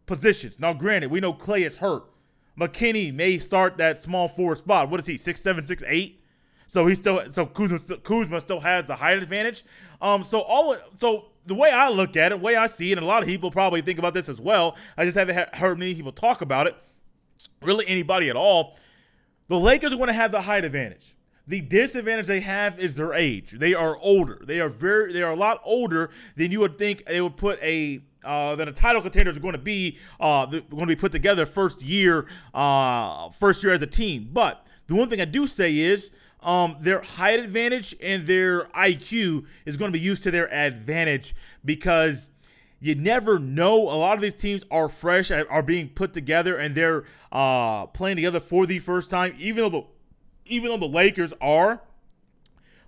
positions. 0.06 0.58
Now, 0.58 0.74
granted, 0.74 1.12
we 1.12 1.20
know 1.20 1.34
Klay 1.34 1.68
is 1.68 1.76
hurt. 1.76 2.04
McKinnie 2.58 3.14
may 3.14 3.40
start 3.40 3.78
that 3.78 4.02
small 4.02 4.30
forward 4.30 4.60
spot. 4.60 4.90
What 4.90 5.02
is 5.02 5.06
he, 5.06 5.16
6'7, 5.16 5.68
6'8? 5.68 6.16
So 6.66 6.88
he 6.88 6.96
still 6.96 7.32
so 7.32 7.46
Kuzma, 7.46 7.80
still, 7.80 7.98
Kuzma 7.98 8.42
still 8.42 8.60
has 8.60 8.86
the 8.86 8.96
height 8.96 9.22
advantage. 9.22 9.64
Um, 10.02 10.24
so 10.24 10.42
all 10.42 10.76
so 10.98 11.30
the 11.46 11.56
way 11.56 11.72
I 11.72 11.90
look 11.90 12.18
at 12.18 12.34
it, 12.34 12.40
the 12.40 12.44
way 12.44 12.56
I 12.58 12.68
see 12.68 12.92
it, 12.92 12.98
and 12.98 13.06
a 13.06 13.08
lot 13.08 13.22
of 13.22 13.30
people 13.30 13.52
probably 13.52 13.82
think 13.82 14.00
about 14.00 14.14
this 14.14 14.28
as 14.28 14.42
well. 14.42 14.76
I 14.98 15.06
just 15.06 15.18
haven't 15.18 15.56
heard 15.56 15.80
many 15.80 15.96
people 15.96 16.12
talk 16.12 16.42
about 16.42 16.68
it 16.68 16.76
really 17.62 17.86
anybody 17.88 18.30
at 18.30 18.36
all, 18.36 18.78
the 19.48 19.60
Lakers 19.60 19.94
are 19.94 19.98
going 19.98 20.08
to 20.08 20.14
have 20.14 20.32
the 20.32 20.42
height 20.42 20.66
advantage. 20.66 21.16
The 21.48 21.62
disadvantage 21.62 22.28
they 22.28 22.42
have 22.42 22.78
is 22.78 22.96
their 22.96 23.14
age. 23.14 23.52
They 23.52 23.74
are 23.74 23.98
older. 24.00 24.42
They 24.46 24.60
are 24.60 24.68
very. 24.68 25.14
They 25.14 25.24
are 25.24 25.32
a 25.32 25.36
lot 25.36 25.62
older 25.64 26.10
than 26.36 26.52
you 26.52 26.60
would 26.60 26.78
think 26.78 27.06
they 27.06 27.22
would 27.22 27.38
put 27.38 27.58
a 27.62 28.02
uh, 28.26 28.56
that 28.58 28.68
a 28.68 28.74
title 28.74 29.02
contender 29.02 29.32
is 29.32 29.40
going 29.40 29.54
to 29.54 29.58
be 29.58 29.98
uh, 30.20 30.46
going 30.46 30.66
to 30.70 30.86
be 30.86 30.96
put 30.96 31.14
together 31.14 31.46
first 31.46 31.82
year, 31.82 32.28
uh, 32.54 33.30
first 33.30 33.64
year 33.64 33.72
as 33.72 33.82
a 33.82 33.88
team. 33.88 34.30
But 34.34 34.68
the 34.88 34.96
one 34.96 35.10
thing 35.10 35.22
I 35.22 35.26
do 35.26 35.48
say 35.48 35.78
is 35.78 36.12
um, 36.42 36.76
their 36.82 37.02
height 37.02 37.40
advantage 37.40 37.96
and 38.02 38.28
their 38.28 38.66
IQ 38.66 39.46
is 39.66 39.78
going 39.78 39.92
to 39.92 39.98
be 39.98 40.04
used 40.04 40.24
to 40.24 40.32
their 40.32 40.54
advantage 40.54 41.34
because 41.64 42.32
you 42.80 42.96
never 42.96 43.40
know. 43.40 43.78
A 43.82 43.98
lot 43.98 44.16
of 44.16 44.22
these 44.22 44.34
teams 44.34 44.64
are 44.70 44.90
fresh, 44.90 45.32
are 45.32 45.64
being 45.64 45.90
put 45.90 46.14
together, 46.14 46.58
and 46.58 46.76
they're 46.76 47.06
uh, 47.32 47.88
playing 47.88 48.18
together 48.18 48.40
for 48.40 48.66
the 48.66 48.80
first 48.80 49.10
time. 49.10 49.34
Even 49.38 49.64
though 49.64 49.70
the 49.70 49.86
even 50.46 50.70
though 50.70 50.78
the 50.78 50.88
Lakers 50.88 51.34
are, 51.42 51.82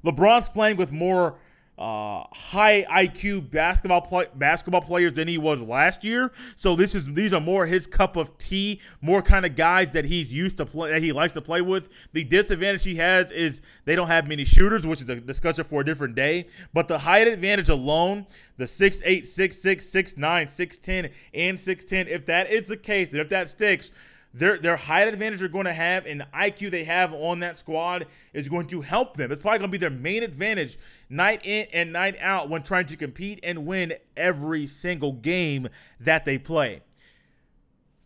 LeBron's 0.03 0.49
playing 0.49 0.77
with 0.77 0.91
more 0.91 1.39
uh, 1.79 2.25
high 2.33 2.85
IQ 2.91 3.49
basketball 3.49 4.01
play, 4.01 4.25
basketball 4.35 4.81
players 4.81 5.13
than 5.13 5.29
he 5.29 5.37
was 5.37 5.61
last 5.61 6.03
year. 6.03 6.29
So 6.57 6.75
this 6.75 6.93
is 6.93 7.13
these 7.13 7.31
are 7.31 7.39
more 7.39 7.65
his 7.65 7.87
cup 7.87 8.17
of 8.17 8.37
tea, 8.37 8.81
more 9.01 9.21
kind 9.21 9.45
of 9.45 9.55
guys 9.55 9.91
that 9.91 10.03
he's 10.03 10.33
used 10.33 10.57
to 10.57 10.65
play 10.65 10.91
that 10.91 11.01
he 11.01 11.13
likes 11.13 11.31
to 11.33 11.41
play 11.41 11.61
with. 11.61 11.87
The 12.11 12.25
disadvantage 12.25 12.83
he 12.83 12.97
has 12.97 13.31
is 13.31 13.61
they 13.85 13.95
don't 13.95 14.09
have 14.09 14.27
many 14.27 14.43
shooters, 14.43 14.85
which 14.85 15.01
is 15.01 15.09
a 15.09 15.15
discussion 15.21 15.63
for 15.63 15.79
a 15.79 15.85
different 15.85 16.15
day. 16.15 16.47
But 16.73 16.89
the 16.89 16.99
height 16.99 17.29
advantage 17.29 17.69
alone, 17.69 18.27
the 18.57 18.65
6'8, 18.65 19.21
6'6, 19.21 20.17
6'9, 20.17 20.17
6'10, 20.19 21.11
and 21.33 21.57
6'10, 21.57 22.07
if 22.07 22.25
that 22.25 22.51
is 22.51 22.65
the 22.65 22.75
case, 22.75 23.11
and 23.11 23.21
if 23.21 23.29
that 23.29 23.47
sticks, 23.47 23.91
their 24.33 24.57
their 24.57 24.75
height 24.75 25.07
advantage 25.07 25.39
they're 25.39 25.49
going 25.49 25.65
to 25.65 25.73
have 25.73 26.05
and 26.05 26.21
the 26.21 26.27
IQ 26.35 26.69
they 26.69 26.83
have 26.83 27.13
on 27.13 27.39
that 27.39 27.57
squad 27.57 28.05
is 28.33 28.47
going 28.47 28.67
to 28.67 28.81
help 28.81 29.17
them. 29.17 29.31
It's 29.31 29.41
probably 29.41 29.59
going 29.59 29.71
to 29.71 29.77
be 29.77 29.79
their 29.79 29.89
main 29.89 30.21
advantage 30.23 30.77
night 31.09 31.41
in 31.43 31.67
and 31.73 31.91
night 31.91 32.15
out 32.19 32.49
when 32.49 32.63
trying 32.63 32.85
to 32.87 32.95
compete 32.95 33.39
and 33.43 33.65
win 33.65 33.93
every 34.15 34.67
single 34.67 35.13
game 35.13 35.67
that 35.99 36.25
they 36.25 36.37
play. 36.37 36.81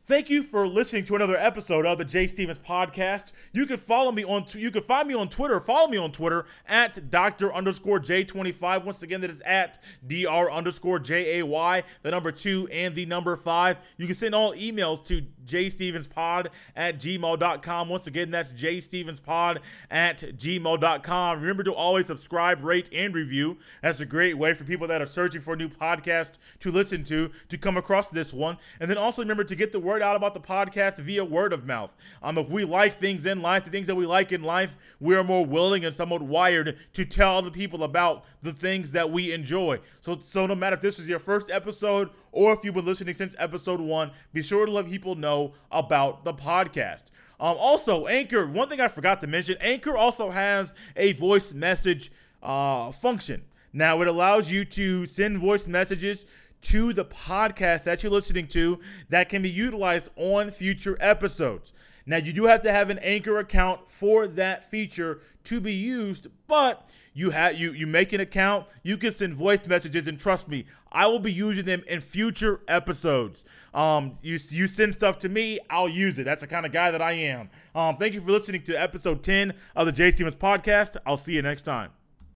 Thank 0.05 0.29
you 0.29 0.43
for 0.43 0.67
listening 0.67 1.05
to 1.05 1.15
another 1.15 1.37
episode 1.37 1.85
of 1.85 1.97
the 1.97 2.03
Jay 2.03 2.27
Stephens 2.27 2.59
podcast. 2.59 3.31
You 3.53 3.65
can 3.65 3.77
follow 3.77 4.11
me 4.11 4.25
on 4.25 4.43
you 4.53 4.69
can 4.69 4.81
find 4.81 5.07
me 5.07 5.13
on 5.13 5.29
Twitter. 5.29 5.61
Follow 5.61 5.87
me 5.87 5.97
on 5.97 6.11
Twitter 6.11 6.45
at 6.67 7.09
Dr. 7.09 7.53
underscore 7.53 8.01
J25. 8.01 8.83
Once 8.83 9.01
again, 9.01 9.21
that 9.21 9.29
is 9.29 9.39
at 9.45 9.81
Dr. 10.05 10.51
underscore 10.51 10.99
J 10.99 11.39
A 11.39 11.45
Y, 11.45 11.83
the 12.01 12.11
number 12.11 12.33
two 12.33 12.67
and 12.69 12.93
the 12.93 13.05
number 13.05 13.37
five. 13.37 13.77
You 13.95 14.05
can 14.05 14.15
send 14.15 14.35
all 14.35 14.53
emails 14.53 15.01
to 15.05 15.21
jstephenspod 15.45 16.47
at 16.75 16.97
gmail.com. 16.97 17.89
Once 17.89 18.07
again, 18.07 18.31
that's 18.31 18.51
jstephenspod 18.53 19.59
at 19.91 20.19
gmail.com. 20.19 21.39
Remember 21.41 21.63
to 21.63 21.73
always 21.73 22.07
subscribe, 22.07 22.63
rate, 22.63 22.89
and 22.93 23.13
review. 23.13 23.57
That's 23.81 23.99
a 23.99 24.05
great 24.05 24.37
way 24.37 24.53
for 24.53 24.63
people 24.63 24.87
that 24.87 25.01
are 25.01 25.07
searching 25.07 25.41
for 25.41 25.53
a 25.53 25.57
new 25.57 25.69
podcast 25.69 26.33
to 26.59 26.71
listen 26.71 27.03
to 27.05 27.31
to 27.49 27.57
come 27.57 27.77
across 27.77 28.09
this 28.09 28.33
one. 28.33 28.57
And 28.79 28.89
then 28.89 28.97
also 28.97 29.21
remember 29.21 29.43
to 29.43 29.55
get 29.55 29.71
the 29.71 29.79
word 29.79 30.01
out 30.01 30.15
about 30.15 30.33
the 30.33 30.39
podcast 30.39 30.97
via 30.99 31.23
word 31.23 31.53
of 31.53 31.65
mouth. 31.65 31.95
Um, 32.21 32.37
if 32.37 32.49
we 32.49 32.63
like 32.65 32.95
things 32.95 33.25
in 33.25 33.41
life, 33.41 33.63
the 33.63 33.69
things 33.69 33.87
that 33.87 33.95
we 33.95 34.05
like 34.05 34.31
in 34.31 34.43
life, 34.43 34.77
we 34.99 35.15
are 35.15 35.23
more 35.23 35.45
willing 35.45 35.85
and 35.85 35.93
somewhat 35.93 36.21
wired 36.21 36.77
to 36.93 37.05
tell 37.05 37.41
the 37.41 37.51
people 37.51 37.83
about 37.83 38.25
the 38.41 38.53
things 38.53 38.91
that 38.91 39.09
we 39.09 39.31
enjoy. 39.31 39.79
So, 40.01 40.19
so 40.23 40.45
no 40.45 40.55
matter 40.55 40.75
if 40.75 40.81
this 40.81 40.99
is 40.99 41.07
your 41.07 41.19
first 41.19 41.49
episode 41.49 42.09
or 42.33 42.53
if 42.53 42.59
you've 42.63 42.73
been 42.73 42.85
listening 42.85 43.13
since 43.13 43.35
episode 43.39 43.79
one, 43.79 44.11
be 44.33 44.41
sure 44.41 44.65
to 44.65 44.71
let 44.71 44.89
people 44.89 45.15
know 45.15 45.53
about 45.71 46.25
the 46.25 46.33
podcast. 46.33 47.05
Um, 47.39 47.55
also, 47.59 48.07
Anchor, 48.07 48.47
one 48.47 48.69
thing 48.69 48.81
I 48.81 48.87
forgot 48.87 49.21
to 49.21 49.27
mention, 49.27 49.55
Anchor 49.61 49.95
also 49.95 50.29
has 50.29 50.73
a 50.95 51.13
voice 51.13 51.53
message 51.53 52.11
uh, 52.41 52.91
function. 52.91 53.43
Now, 53.71 54.01
it 54.01 54.07
allows 54.07 54.51
you 54.51 54.65
to 54.65 55.05
send 55.05 55.39
voice 55.39 55.67
messages 55.67 56.25
to 56.63 56.93
the 56.93 57.05
podcast 57.05 57.83
that 57.83 58.03
you're 58.03 58.11
listening 58.11 58.47
to 58.47 58.79
that 59.09 59.29
can 59.29 59.41
be 59.41 59.49
utilized 59.49 60.09
on 60.15 60.49
future 60.49 60.97
episodes. 60.99 61.73
Now, 62.05 62.17
you 62.17 62.33
do 62.33 62.45
have 62.45 62.61
to 62.63 62.71
have 62.71 62.89
an 62.89 62.99
Anchor 62.99 63.39
account 63.39 63.89
for 63.89 64.27
that 64.27 64.69
feature 64.69 65.21
to 65.45 65.61
be 65.61 65.73
used, 65.73 66.27
but 66.47 66.89
you 67.13 67.29
have 67.29 67.57
you 67.57 67.71
you 67.73 67.87
make 67.87 68.11
an 68.13 68.21
account, 68.21 68.65
you 68.81 68.97
can 68.97 69.11
send 69.11 69.33
voice 69.33 69.65
messages, 69.65 70.07
and 70.07 70.19
trust 70.19 70.47
me, 70.47 70.65
I 70.93 71.07
will 71.07 71.19
be 71.19 71.31
using 71.31 71.65
them 71.65 71.83
in 71.87 72.01
future 72.01 72.61
episodes. 72.67 73.45
Um, 73.73 74.19
you 74.21 74.37
you 74.49 74.67
send 74.67 74.93
stuff 74.93 75.19
to 75.19 75.29
me, 75.29 75.59
I'll 75.69 75.89
use 75.89 76.19
it. 76.19 76.23
That's 76.23 76.41
the 76.41 76.47
kind 76.47 76.65
of 76.65 76.71
guy 76.71 76.91
that 76.91 77.01
I 77.01 77.13
am. 77.13 77.49
Um, 77.73 77.97
thank 77.97 78.13
you 78.13 78.21
for 78.21 78.29
listening 78.29 78.63
to 78.63 78.79
episode 78.79 79.23
10 79.23 79.53
of 79.75 79.85
the 79.87 79.91
Jay 79.91 80.11
Stephens 80.11 80.35
podcast. 80.35 80.97
I'll 81.05 81.17
see 81.17 81.33
you 81.33 81.41
next 81.41 81.63
time. 81.63 81.89